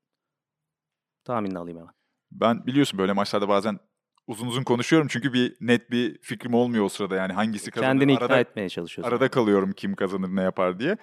Tahminini 1.23 1.59
alayım 1.59 1.79
hemen. 1.79 1.93
Ben 2.31 2.65
biliyorsun 2.65 2.99
böyle 2.99 3.13
maçlarda 3.13 3.49
bazen 3.49 3.79
uzun 4.27 4.47
uzun 4.47 4.63
konuşuyorum 4.63 5.07
çünkü 5.11 5.33
bir 5.33 5.55
net 5.61 5.91
bir 5.91 6.19
fikrim 6.21 6.53
olmuyor 6.53 6.85
o 6.85 6.89
sırada 6.89 7.15
yani 7.15 7.33
hangisi 7.33 7.71
kazanır. 7.71 7.91
Kendini 7.91 8.13
ikna 8.13 8.25
arada, 8.25 8.39
etmeye 8.39 8.69
çalışıyorsun. 8.69 9.11
arada 9.11 9.29
kalıyorum 9.29 9.71
kim 9.71 9.95
kazanır 9.95 10.35
ne 10.35 10.41
yapar 10.41 10.79
diye. 10.79 10.97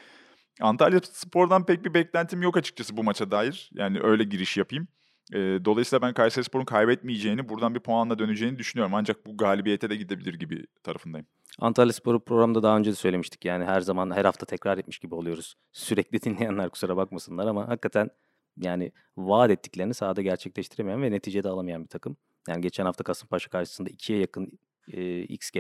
Antalya 0.61 1.01
Spor'dan 1.13 1.67
pek 1.67 1.85
bir 1.85 1.95
beklentim 1.95 2.43
yok 2.43 2.57
açıkçası 2.57 2.97
bu 2.97 3.05
maça 3.05 3.31
dair. 3.31 3.71
Yani 3.73 4.01
öyle 4.01 4.25
giriş 4.25 4.57
yapayım. 4.57 4.89
E, 5.33 5.39
dolayısıyla 5.65 6.03
ben 6.03 6.15
Kayserispor'un 6.15 6.65
kaybetmeyeceğini, 6.65 7.49
buradan 7.49 7.75
bir 7.75 7.81
puanla 7.81 8.19
döneceğini 8.19 8.59
düşünüyorum. 8.59 8.95
Ancak 8.95 9.27
bu 9.27 9.37
galibiyete 9.37 9.91
de 9.91 9.97
gidebilir 9.97 10.35
gibi 10.35 10.67
tarafındayım. 10.83 11.27
Antalya 11.59 11.93
Spor'u 11.93 12.25
programda 12.25 12.63
daha 12.63 12.79
önce 12.79 12.91
de 12.91 12.95
söylemiştik. 12.95 13.45
Yani 13.45 13.65
her 13.65 13.81
zaman 13.81 14.11
her 14.11 14.25
hafta 14.25 14.47
tekrar 14.47 14.79
etmiş 14.79 14.99
gibi 14.99 15.15
oluyoruz. 15.15 15.55
Sürekli 15.73 16.23
dinleyenler 16.23 16.71
kusura 16.71 16.97
bakmasınlar 16.97 17.47
ama 17.47 17.69
hakikaten 17.69 18.11
yani 18.57 18.93
vaat 19.17 19.51
ettiklerini 19.51 19.95
sahada 19.95 20.23
gerçekleştiremeyen 20.23 21.03
ve 21.03 21.11
neticede 21.11 21.49
alamayan 21.49 21.83
bir 21.83 21.89
takım. 21.89 22.17
Yani 22.49 22.61
geçen 22.61 22.85
hafta 22.85 23.05
Kasımpaşa 23.05 23.51
karşısında 23.51 23.91
2'ye 23.91 24.19
yakın 24.19 24.59
e, 24.93 25.21
XG 25.23 25.57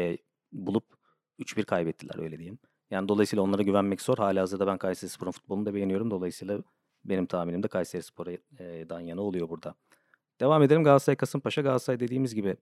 bulup 0.52 0.84
3-1 1.38 1.64
kaybettiler 1.64 2.22
öyle 2.22 2.38
diyeyim. 2.38 2.58
Yani 2.90 3.08
dolayısıyla 3.08 3.42
onlara 3.42 3.62
güvenmek 3.62 4.00
zor. 4.02 4.18
Halihazırda 4.18 4.66
ben 4.66 4.78
Kayserispor'un 4.78 5.30
futbolunu 5.30 5.66
da 5.66 5.74
beğeniyorum. 5.74 6.10
Dolayısıyla 6.10 6.62
benim 7.08 7.26
tahminim 7.26 7.62
de 7.62 7.68
Kayserispor'dan 7.68 9.00
yana 9.00 9.20
oluyor 9.20 9.48
burada. 9.48 9.74
Devam 10.40 10.62
edelim 10.62 10.84
Galatasaray 10.84 11.16
Kasımpaşa. 11.16 11.62
Galatasaray 11.62 12.00
dediğimiz 12.00 12.34
gibi 12.34 12.56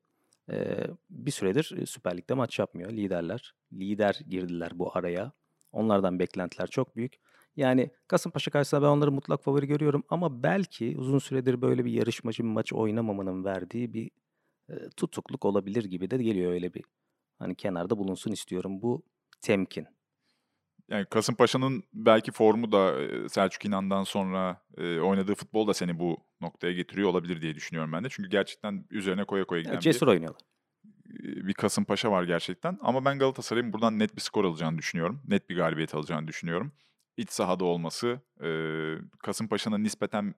bir 1.11 1.31
süredir 1.31 1.87
Süper 1.87 2.17
Lig'de 2.17 2.35
maç 2.35 2.59
yapmıyor. 2.59 2.91
Liderler. 2.91 3.55
Lider 3.73 4.21
girdiler 4.29 4.71
bu 4.75 4.97
araya. 4.99 5.33
Onlardan 5.73 6.19
beklentiler 6.19 6.67
çok 6.67 6.97
büyük. 6.97 7.15
Yani 7.57 7.91
Kasımpaşa 8.09 8.51
karşısında 8.51 8.83
ben 8.83 8.87
onları 8.87 9.13
mutlak 9.13 9.45
favori 9.45 9.67
görüyorum 9.67 10.05
ama 10.09 10.43
belki 10.43 10.95
uzun 10.99 11.19
süredir 11.19 11.63
böyle 11.63 11.85
bir 11.85 11.93
yarışmacı 11.93 12.43
bir 12.43 12.49
maç 12.49 12.73
oynamamanın 12.73 13.45
verdiği 13.45 13.95
bir 13.95 14.11
tutukluk 14.97 15.45
olabilir 15.45 15.85
gibi 15.85 16.11
de 16.11 16.17
geliyor 16.17 16.53
öyle 16.53 16.75
bir. 16.75 16.85
Hani 17.39 17.55
kenarda 17.55 17.99
bulunsun 17.99 18.33
istiyorum 18.33 18.83
bu 18.83 19.03
temkin. 19.41 19.87
Yani 20.91 21.07
Kasımpaşa'nın 21.07 21.83
belki 21.95 22.33
formu 22.33 22.73
da 22.73 22.95
Selçuk 23.29 23.65
İnan'dan 23.65 24.05
sonra 24.05 24.63
e, 24.77 25.01
oynadığı 25.01 25.35
futbol 25.35 25.69
da 25.69 25.75
seni 25.75 25.99
bu 25.99 26.17
noktaya 26.41 26.73
getiriyor 26.73 27.09
olabilir 27.09 27.41
diye 27.41 27.55
düşünüyorum 27.55 27.93
ben 27.93 28.05
de. 28.05 28.09
Çünkü 28.11 28.31
gerçekten 28.31 28.87
üzerine 28.91 29.25
koya 29.25 29.45
koya 29.45 29.61
giden 29.61 29.73
Yani 29.73 29.83
cesur 29.83 30.07
bir, 30.07 30.13
oynuyorlar. 30.13 30.41
bir 31.47 31.55
Kasımpaşa 31.55 32.11
var 32.11 32.25
gerçekten. 32.25 32.79
Ama 32.83 33.05
ben 33.05 33.19
Galatasaray'ın 33.19 33.73
buradan 33.73 33.99
net 33.99 34.17
bir 34.17 34.21
skor 34.21 34.45
alacağını 34.45 34.79
düşünüyorum. 34.79 35.23
Net 35.29 35.51
bir 35.51 35.57
galibiyet 35.57 35.95
alacağını 35.95 36.29
düşünüyorum. 36.29 36.73
İç 37.17 37.31
sahada 37.31 37.65
olması, 37.65 38.21
e, 38.43 38.49
Kasımpaşa'nın 39.19 39.85
nispeten 39.85 40.35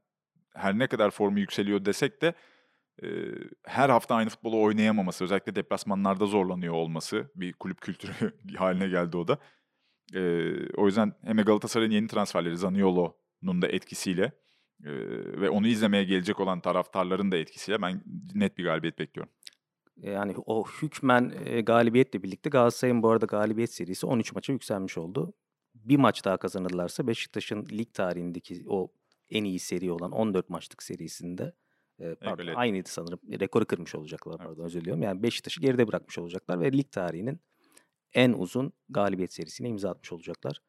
her 0.55 0.79
ne 0.79 0.87
kadar 0.87 1.11
formu 1.11 1.39
yükseliyor 1.39 1.85
desek 1.85 2.23
de 2.23 2.35
e, 3.03 3.09
her 3.65 3.89
hafta 3.91 4.15
aynı 4.15 4.31
futbolu 4.31 4.63
oynayamaması, 4.63 5.25
özellikle 5.25 5.55
deplasmanlarda 5.55 6.27
zorlanıyor 6.27 6.75
olması 6.75 7.31
bir 7.35 7.53
kulüp 7.53 7.81
kültürü 7.81 8.33
haline 8.57 8.89
geldi 8.89 9.17
o 9.17 9.29
da. 9.29 9.39
E, 10.15 10.21
o 10.77 10.87
yüzden 10.87 11.13
hem 11.23 11.39
de 11.39 11.43
Galatasaray'ın 11.43 11.91
yeni 11.91 12.09
transferleri 12.09 12.57
Zaniolo'nun 12.57 13.63
da 13.63 13.69
etkisiyle 13.69 14.25
e, 14.85 14.91
ve 15.41 15.51
onu 15.51 15.67
izlemeye 15.67 16.05
gelecek 16.05 16.41
olan 16.41 16.61
taraftarların 16.61 17.33
da 17.33 17.37
etkisiyle 17.37 17.83
ben 17.83 18.03
net 18.35 18.59
bir 18.59 18.65
galibiyet 18.65 18.99
bekliyorum. 18.99 19.33
Yani 19.97 20.35
o 20.47 20.65
hükmen 20.83 21.33
e, 21.45 21.61
galibiyetle 21.61 22.23
birlikte 22.23 22.51
Galatasaray'ın 22.51 23.03
bu 23.03 23.11
arada 23.11 23.27
galibiyet 23.27 23.73
serisi 23.75 24.07
13 24.07 24.35
maça 24.35 24.53
yükselmiş 24.53 24.99
oldu. 24.99 25.35
Bir 25.75 25.97
maç 25.97 26.25
daha 26.25 26.37
kazanırlarsa 26.37 27.07
Beşiktaş'ın 27.07 27.67
lig 27.67 27.93
tarihindeki 27.93 28.65
o 28.69 28.93
en 29.31 29.45
iyi 29.45 29.59
seri 29.59 29.91
olan 29.93 30.13
14 30.13 30.51
maçlık 30.51 30.83
serisinde 30.83 31.53
e, 31.99 32.15
pardon, 32.15 32.43
Egale. 32.43 32.57
aynıydı 32.57 32.89
sanırım. 32.89 33.21
Rekoru 33.41 33.65
kırmış 33.65 33.95
olacaklar 33.95 34.37
Evet. 34.39 34.47
pardon 34.47 34.65
özür 34.65 34.81
diliyorum. 34.81 35.03
Yani 35.03 35.23
Beşiktaş'ı 35.23 35.61
geride 35.61 35.89
bırakmış 35.89 36.19
olacaklar 36.19 36.61
ve 36.61 36.73
lig 36.73 36.91
tarihinin 36.91 37.41
en 38.15 38.33
uzun 38.33 38.73
galibiyet 38.89 39.33
serisine 39.33 39.69
imza 39.69 39.91
atmış 39.91 40.13
olacaklar. 40.13 40.61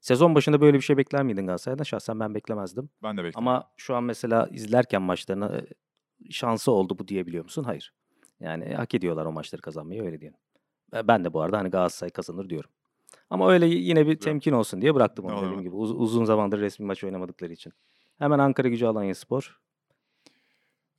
Sezon 0.00 0.34
başında 0.34 0.60
böyle 0.60 0.76
bir 0.76 0.82
şey 0.82 0.96
bekler 0.96 1.22
miydin 1.22 1.46
Galatasaray'dan? 1.46 1.84
Şahsen 1.84 2.20
ben 2.20 2.34
beklemezdim. 2.34 2.90
Ben 3.02 3.12
de 3.16 3.24
bekliyorum. 3.24 3.48
Ama 3.48 3.70
şu 3.76 3.94
an 3.96 4.04
mesela 4.04 4.48
izlerken 4.50 5.02
maçlarını 5.02 5.66
e, 6.26 6.30
şansı 6.30 6.72
oldu 6.72 6.98
bu 6.98 7.08
diyebiliyor 7.08 7.44
musun? 7.44 7.64
Hayır. 7.64 7.92
Yani 8.40 8.74
hak 8.74 8.94
ediyorlar 8.94 9.26
o 9.26 9.32
maçları 9.32 9.62
kazanmayı 9.62 10.02
öyle 10.02 10.20
diyelim. 10.20 10.38
Ve 10.92 11.08
Ben 11.08 11.24
de 11.24 11.32
bu 11.32 11.40
arada 11.40 11.58
hani 11.58 11.70
Galatasaray 11.70 12.10
kazanır 12.10 12.50
diyorum. 12.50 12.70
Ama 13.30 13.52
öyle 13.52 13.66
yine 13.66 14.06
bir 14.06 14.16
temkin 14.18 14.52
olsun 14.52 14.80
diye 14.82 14.94
bıraktım 14.94 15.24
onu 15.24 15.42
dediğim 15.44 15.62
gibi. 15.62 15.74
Uz- 15.74 15.92
uzun 16.00 16.24
zamandır 16.24 16.60
resmi 16.60 16.86
maç 16.86 17.04
oynamadıkları 17.04 17.52
için. 17.52 17.72
Hemen 18.18 18.38
Ankara 18.38 18.68
Gücü 18.68 18.86
Alanya 18.86 19.14
Spor. 19.14 19.60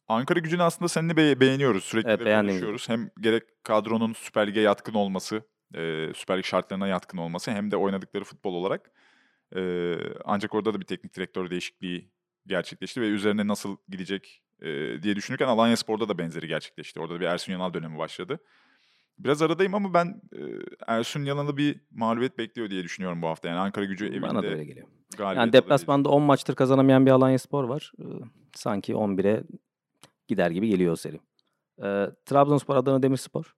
Ankara 0.07 0.39
gücünü 0.39 0.63
aslında 0.63 0.89
seninle 0.89 1.17
be- 1.17 1.39
beğeniyoruz. 1.39 1.83
Sürekli 1.83 2.09
Evet, 2.09 2.25
de 2.25 2.41
konuşuyoruz. 2.41 2.89
Hem 2.89 3.09
gerek 3.21 3.43
kadronun 3.63 4.13
Süper 4.13 4.47
Lig'e 4.47 4.61
yatkın 4.61 4.93
olması, 4.93 5.43
e, 5.73 6.11
Süper 6.15 6.37
Lig 6.37 6.45
şartlarına 6.45 6.87
yatkın 6.87 7.17
olması 7.17 7.51
hem 7.51 7.71
de 7.71 7.77
oynadıkları 7.77 8.23
futbol 8.23 8.53
olarak. 8.53 8.91
E, 9.55 9.93
ancak 10.25 10.55
orada 10.55 10.73
da 10.73 10.79
bir 10.79 10.85
teknik 10.85 11.15
direktör 11.15 11.49
değişikliği 11.49 12.11
gerçekleşti 12.47 13.01
ve 13.01 13.07
üzerine 13.07 13.47
nasıl 13.47 13.77
gidecek 13.89 14.41
e, 14.61 14.67
diye 15.03 15.15
düşünürken 15.15 15.47
Alanya 15.47 15.77
Spor'da 15.77 16.09
da 16.09 16.17
benzeri 16.17 16.47
gerçekleşti. 16.47 16.99
Orada 16.99 17.13
da 17.13 17.19
bir 17.19 17.25
Ersun 17.25 17.51
Yanal 17.51 17.73
dönemi 17.73 17.97
başladı. 17.97 18.39
Biraz 19.19 19.41
aradayım 19.41 19.75
ama 19.75 19.93
ben 19.93 20.21
e, 20.33 20.41
Ersun 20.87 21.23
Yanal'ı 21.23 21.57
bir 21.57 21.79
mağlubiyet 21.91 22.37
bekliyor 22.37 22.69
diye 22.69 22.83
düşünüyorum 22.83 23.21
bu 23.21 23.27
hafta. 23.27 23.49
Yani 23.49 23.59
Ankara 23.59 23.85
gücü 23.85 24.05
evinde 24.05 24.21
Bana 24.21 24.43
da 24.43 24.47
öyle 24.47 24.65
geliyor. 24.65 24.87
Yani 25.19 25.53
deplasmanda 25.53 26.09
10 26.09 26.21
maçtır 26.21 26.55
kazanamayan 26.55 27.05
bir 27.05 27.11
Alanya 27.11 27.39
Spor 27.39 27.63
var. 27.63 27.91
Ee, 27.99 28.03
Sanki 28.53 28.93
11'e 28.93 29.43
gider 30.27 30.51
gibi 30.51 30.67
geliyor 30.69 30.93
o 30.93 30.95
seri. 30.95 31.19
Ee, 31.83 32.09
Trabzonspor 32.25 32.75
Adana 32.75 33.03
Demirspor. 33.03 33.55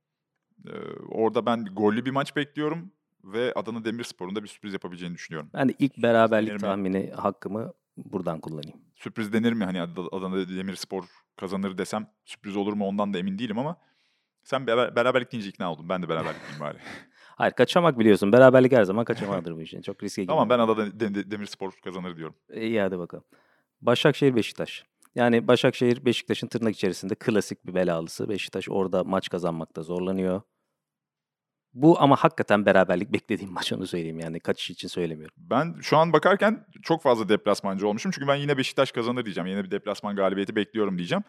Ee, 0.67 0.73
orada 1.09 1.45
ben 1.45 1.65
gollü 1.65 2.05
bir 2.05 2.11
maç 2.11 2.35
bekliyorum 2.35 2.91
ve 3.23 3.53
Adana 3.55 3.85
Demirspor'un 3.85 4.35
da 4.35 4.43
bir 4.43 4.47
sürpriz 4.47 4.73
yapabileceğini 4.73 5.15
düşünüyorum. 5.15 5.49
Ben 5.53 5.69
de 5.69 5.73
ilk 5.79 5.93
denir 5.97 6.03
beraberlik 6.03 6.53
mi? 6.53 6.59
tahmini 6.59 7.11
hakkımı 7.15 7.73
buradan 7.97 8.39
kullanayım. 8.39 8.79
Sürpriz 8.95 9.33
denir 9.33 9.53
mi 9.53 9.65
hani 9.65 9.81
Ad- 9.81 10.07
Adana 10.11 10.49
Demirspor 10.49 11.03
kazanır 11.35 11.77
desem 11.77 12.07
sürpriz 12.25 12.55
olur 12.57 12.73
mu 12.73 12.87
ondan 12.87 13.13
da 13.13 13.17
emin 13.17 13.39
değilim 13.39 13.59
ama 13.59 13.77
Sen 14.43 14.67
beraber, 14.67 14.95
beraberlik 14.95 15.31
deyince 15.31 15.49
ikna 15.49 15.71
oldum. 15.71 15.89
Ben 15.89 16.03
de 16.03 16.09
beraberlik 16.09 16.41
diyeyim 16.41 16.59
bari. 16.59 16.77
Hayır 17.35 17.53
kaçamak 17.53 17.99
biliyorsun. 17.99 18.31
Beraberlik 18.31 18.71
her 18.71 18.83
zaman 18.83 19.05
kaçamağıdır 19.05 19.55
bu 19.55 19.61
işin. 19.61 19.81
Çok 19.81 20.03
riske 20.03 20.25
tamam 20.25 20.49
ben 20.49 20.59
de, 20.59 21.31
Demirspor 21.31 21.71
kazanır 21.83 22.17
diyorum. 22.17 22.35
İyi 22.53 22.81
hadi 22.81 22.99
bakalım. 22.99 23.23
Başakşehir 23.81 24.35
Beşiktaş. 24.35 24.83
Yani 25.15 25.47
Başakşehir 25.47 26.05
Beşiktaş'ın 26.05 26.47
tırnak 26.47 26.75
içerisinde 26.75 27.15
klasik 27.15 27.65
bir 27.67 27.75
belalısı. 27.75 28.29
Beşiktaş 28.29 28.69
orada 28.69 29.03
maç 29.03 29.29
kazanmakta 29.29 29.83
zorlanıyor. 29.83 30.41
Bu 31.77 32.01
ama 32.01 32.15
hakikaten 32.15 32.65
beraberlik 32.65 33.13
beklediğim 33.13 33.53
maç 33.53 33.73
onu 33.73 33.87
söyleyeyim 33.87 34.19
yani 34.19 34.39
kaçış 34.39 34.69
için 34.69 34.87
söylemiyorum. 34.87 35.35
Ben 35.37 35.75
şu 35.81 35.97
an 35.97 36.13
bakarken 36.13 36.65
çok 36.81 37.01
fazla 37.01 37.29
deplasmancı 37.29 37.87
olmuşum. 37.87 38.11
Çünkü 38.11 38.27
ben 38.27 38.35
yine 38.35 38.57
Beşiktaş 38.57 38.91
kazanır 38.91 39.25
diyeceğim. 39.25 39.47
Yine 39.47 39.63
bir 39.63 39.71
deplasman 39.71 40.15
galibiyeti 40.15 40.55
bekliyorum 40.55 40.97
diyeceğim. 40.97 41.23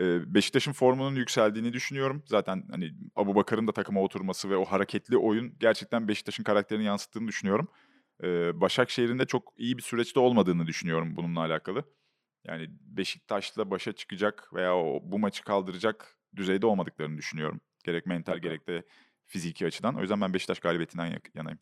Ee, 0.00 0.34
Beşiktaş'ın 0.34 0.72
formunun 0.72 1.16
yükseldiğini 1.16 1.72
düşünüyorum. 1.72 2.22
Zaten 2.26 2.64
hani 2.70 2.90
Abu 3.16 3.34
Bakar'ın 3.34 3.66
da 3.66 3.72
takıma 3.72 4.02
oturması 4.02 4.50
ve 4.50 4.56
o 4.56 4.64
hareketli 4.64 5.16
oyun 5.16 5.54
gerçekten 5.60 6.08
Beşiktaş'ın 6.08 6.44
karakterini 6.44 6.84
yansıttığını 6.84 7.28
düşünüyorum. 7.28 7.68
Ee, 8.22 8.60
Başakşehir'in 8.60 9.18
de 9.18 9.26
çok 9.26 9.52
iyi 9.56 9.78
bir 9.78 9.82
süreçte 9.82 10.20
olmadığını 10.20 10.66
düşünüyorum 10.66 11.16
bununla 11.16 11.40
alakalı. 11.40 11.84
Yani 12.44 12.66
Beşiktaş'la 12.70 13.70
başa 13.70 13.92
çıkacak 13.92 14.54
veya 14.54 14.72
bu 15.02 15.18
maçı 15.18 15.44
kaldıracak 15.44 16.16
düzeyde 16.36 16.66
olmadıklarını 16.66 17.18
düşünüyorum. 17.18 17.60
Gerek 17.84 18.06
mental 18.06 18.38
gerek 18.38 18.68
de 18.68 18.82
fiziki 19.32 19.66
açıdan. 19.66 19.96
O 19.96 20.00
yüzden 20.00 20.20
ben 20.20 20.34
Beşiktaş 20.34 20.60
galibiyetinden 20.60 21.20
yanayım. 21.34 21.58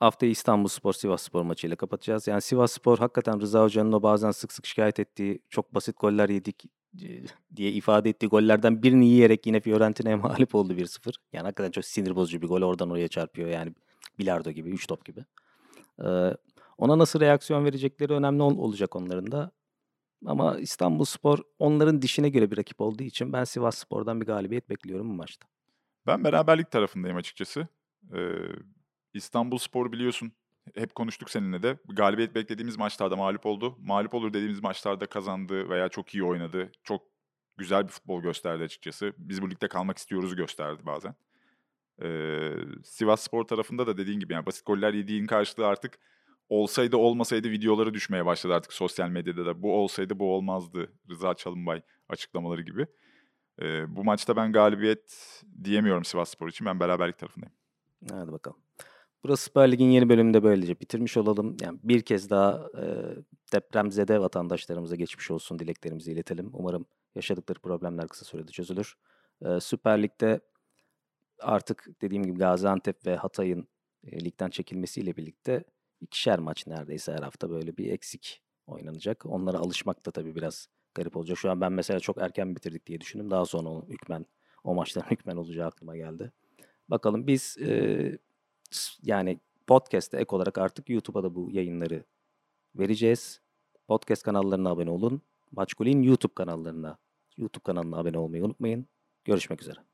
Haftayı 0.00 0.32
İstanbul 0.32 0.68
Spor 0.68 0.92
Sivas 0.92 1.22
Spor 1.22 1.42
maçıyla 1.42 1.76
kapatacağız. 1.76 2.26
Yani 2.26 2.40
Sivas 2.40 2.72
Spor 2.72 2.98
hakikaten 2.98 3.40
Rıza 3.40 3.62
Hoca'nın 3.62 3.92
o 3.92 4.02
bazen 4.02 4.30
sık 4.30 4.52
sık 4.52 4.66
şikayet 4.66 5.00
ettiği 5.00 5.42
çok 5.50 5.74
basit 5.74 6.00
goller 6.00 6.28
yedik 6.28 6.64
e, 7.02 7.08
diye 7.56 7.72
ifade 7.72 8.10
ettiği 8.10 8.26
gollerden 8.26 8.82
birini 8.82 9.06
yiyerek 9.06 9.46
yine 9.46 9.60
Fiorentina'ya 9.60 10.16
mağlup 10.26 10.54
oldu 10.54 10.74
1-0. 10.74 11.14
Yani 11.32 11.44
hakikaten 11.44 11.70
çok 11.70 11.84
sinir 11.84 12.16
bozucu 12.16 12.42
bir 12.42 12.46
gol 12.46 12.62
oradan 12.62 12.90
oraya 12.90 13.08
çarpıyor 13.08 13.48
yani 13.48 13.74
bilardo 14.18 14.50
gibi 14.50 14.70
3 14.70 14.86
top 14.86 15.04
gibi. 15.04 15.24
Ee, 16.04 16.36
ona 16.78 16.98
nasıl 16.98 17.20
reaksiyon 17.20 17.64
verecekleri 17.64 18.12
önemli 18.12 18.42
ol- 18.42 18.58
olacak 18.58 18.96
onların 18.96 19.32
da. 19.32 19.50
Ama 20.26 20.58
İstanbul 20.58 21.04
Spor 21.04 21.38
onların 21.58 22.02
dişine 22.02 22.28
göre 22.28 22.50
bir 22.50 22.56
rakip 22.56 22.80
olduğu 22.80 23.02
için 23.02 23.32
ben 23.32 23.44
Sivas 23.44 23.78
Spor'dan 23.78 24.20
bir 24.20 24.26
galibiyet 24.26 24.70
bekliyorum 24.70 25.10
bu 25.10 25.14
maçta. 25.14 25.48
Ben 26.06 26.24
beraberlik 26.24 26.70
tarafındayım 26.70 27.16
açıkçası. 27.16 27.68
Ee, 28.14 28.38
İstanbul 29.14 29.58
Spor 29.58 29.92
biliyorsun. 29.92 30.32
Hep 30.74 30.94
konuştuk 30.94 31.30
seninle 31.30 31.62
de. 31.62 31.78
Galibiyet 31.88 32.34
beklediğimiz 32.34 32.78
maçlarda 32.78 33.16
mağlup 33.16 33.46
oldu. 33.46 33.76
Mağlup 33.80 34.14
olur 34.14 34.32
dediğimiz 34.32 34.62
maçlarda 34.62 35.06
kazandı 35.06 35.68
veya 35.68 35.88
çok 35.88 36.14
iyi 36.14 36.24
oynadı. 36.24 36.72
Çok 36.84 37.02
güzel 37.56 37.84
bir 37.84 37.92
futbol 37.92 38.22
gösterdi 38.22 38.62
açıkçası. 38.64 39.12
Biz 39.18 39.42
bu 39.42 39.50
ligde 39.50 39.68
kalmak 39.68 39.98
istiyoruz 39.98 40.36
gösterdi 40.36 40.82
bazen. 40.86 41.14
Ee, 42.02 42.50
Sivas 42.84 43.20
Spor 43.22 43.44
tarafında 43.44 43.86
da 43.86 43.96
dediğin 43.96 44.20
gibi 44.20 44.32
yani 44.32 44.46
basit 44.46 44.66
goller 44.66 44.94
yediğin 44.94 45.26
karşılığı 45.26 45.66
artık 45.66 45.98
olsaydı 46.48 46.96
olmasaydı 46.96 47.50
videoları 47.50 47.94
düşmeye 47.94 48.26
başladı 48.26 48.54
artık 48.54 48.72
sosyal 48.72 49.08
medyada 49.08 49.46
da. 49.46 49.62
Bu 49.62 49.74
olsaydı 49.74 50.18
bu 50.18 50.34
olmazdı. 50.34 50.92
Rıza 51.10 51.34
Çalınbay 51.34 51.82
açıklamaları 52.08 52.62
gibi. 52.62 52.86
Ee, 53.62 53.96
bu 53.96 54.04
maçta 54.04 54.36
ben 54.36 54.52
galibiyet 54.52 55.42
diyemiyorum 55.64 56.04
Sivas 56.04 56.30
Spor 56.30 56.48
için. 56.48 56.66
Ben 56.66 56.80
beraberlik 56.80 57.18
tarafındayım. 57.18 57.54
Hadi 58.10 58.32
bakalım. 58.32 58.58
Burası 59.24 59.44
Süper 59.44 59.72
Lig'in 59.72 59.90
yeni 59.90 60.08
bölümünde 60.08 60.42
böylece 60.42 60.80
bitirmiş 60.80 61.16
olalım. 61.16 61.56
Yani 61.60 61.78
bir 61.82 62.02
kez 62.02 62.30
daha 62.30 62.68
e, 62.78 62.84
depremzede 63.52 64.20
vatandaşlarımıza 64.20 64.96
geçmiş 64.96 65.30
olsun 65.30 65.58
dileklerimizi 65.58 66.12
iletelim. 66.12 66.50
Umarım 66.52 66.86
yaşadıkları 67.14 67.58
problemler 67.58 68.08
kısa 68.08 68.24
sürede 68.24 68.50
çözülür. 68.50 68.94
E, 69.44 69.60
Süper 69.60 70.02
Lig'de 70.02 70.40
artık 71.40 71.88
dediğim 72.00 72.26
gibi 72.26 72.38
Gaziantep 72.38 73.06
ve 73.06 73.16
Hatay'ın 73.16 73.68
e, 74.04 74.24
ligden 74.24 74.50
çekilmesiyle 74.50 75.16
birlikte 75.16 75.64
ikişer 76.00 76.38
maç 76.38 76.66
neredeyse 76.66 77.12
her 77.12 77.22
hafta 77.22 77.50
böyle 77.50 77.76
bir 77.76 77.92
eksik 77.92 78.42
oynanacak. 78.66 79.26
Onlara 79.26 79.58
alışmak 79.58 80.06
da 80.06 80.10
tabii 80.10 80.34
biraz 80.34 80.68
garip 80.94 81.16
olacak. 81.16 81.38
Şu 81.38 81.50
an 81.50 81.60
ben 81.60 81.72
mesela 81.72 82.00
çok 82.00 82.18
erken 82.18 82.56
bitirdik 82.56 82.86
diye 82.86 83.00
düşündüm. 83.00 83.30
Daha 83.30 83.44
sonra 83.44 83.68
o 83.68 83.88
hükmen, 83.88 84.26
o 84.64 84.74
maçların 84.74 85.06
hükmen 85.10 85.36
olacağı 85.36 85.66
aklıma 85.66 85.96
geldi. 85.96 86.32
Bakalım 86.88 87.26
biz 87.26 87.58
e, 87.58 88.18
yani 89.02 89.40
podcast'te 89.66 90.16
ek 90.16 90.36
olarak 90.36 90.58
artık 90.58 90.90
YouTube'a 90.90 91.22
da 91.22 91.34
bu 91.34 91.50
yayınları 91.50 92.04
vereceğiz. 92.74 93.40
Podcast 93.88 94.22
kanallarına 94.22 94.70
abone 94.70 94.90
olun. 94.90 95.22
Maçkul'in 95.52 96.02
YouTube 96.02 96.34
kanallarına, 96.34 96.98
YouTube 97.36 97.62
kanalına 97.62 97.96
abone 97.98 98.18
olmayı 98.18 98.44
unutmayın. 98.44 98.86
Görüşmek 99.24 99.62
üzere. 99.62 99.91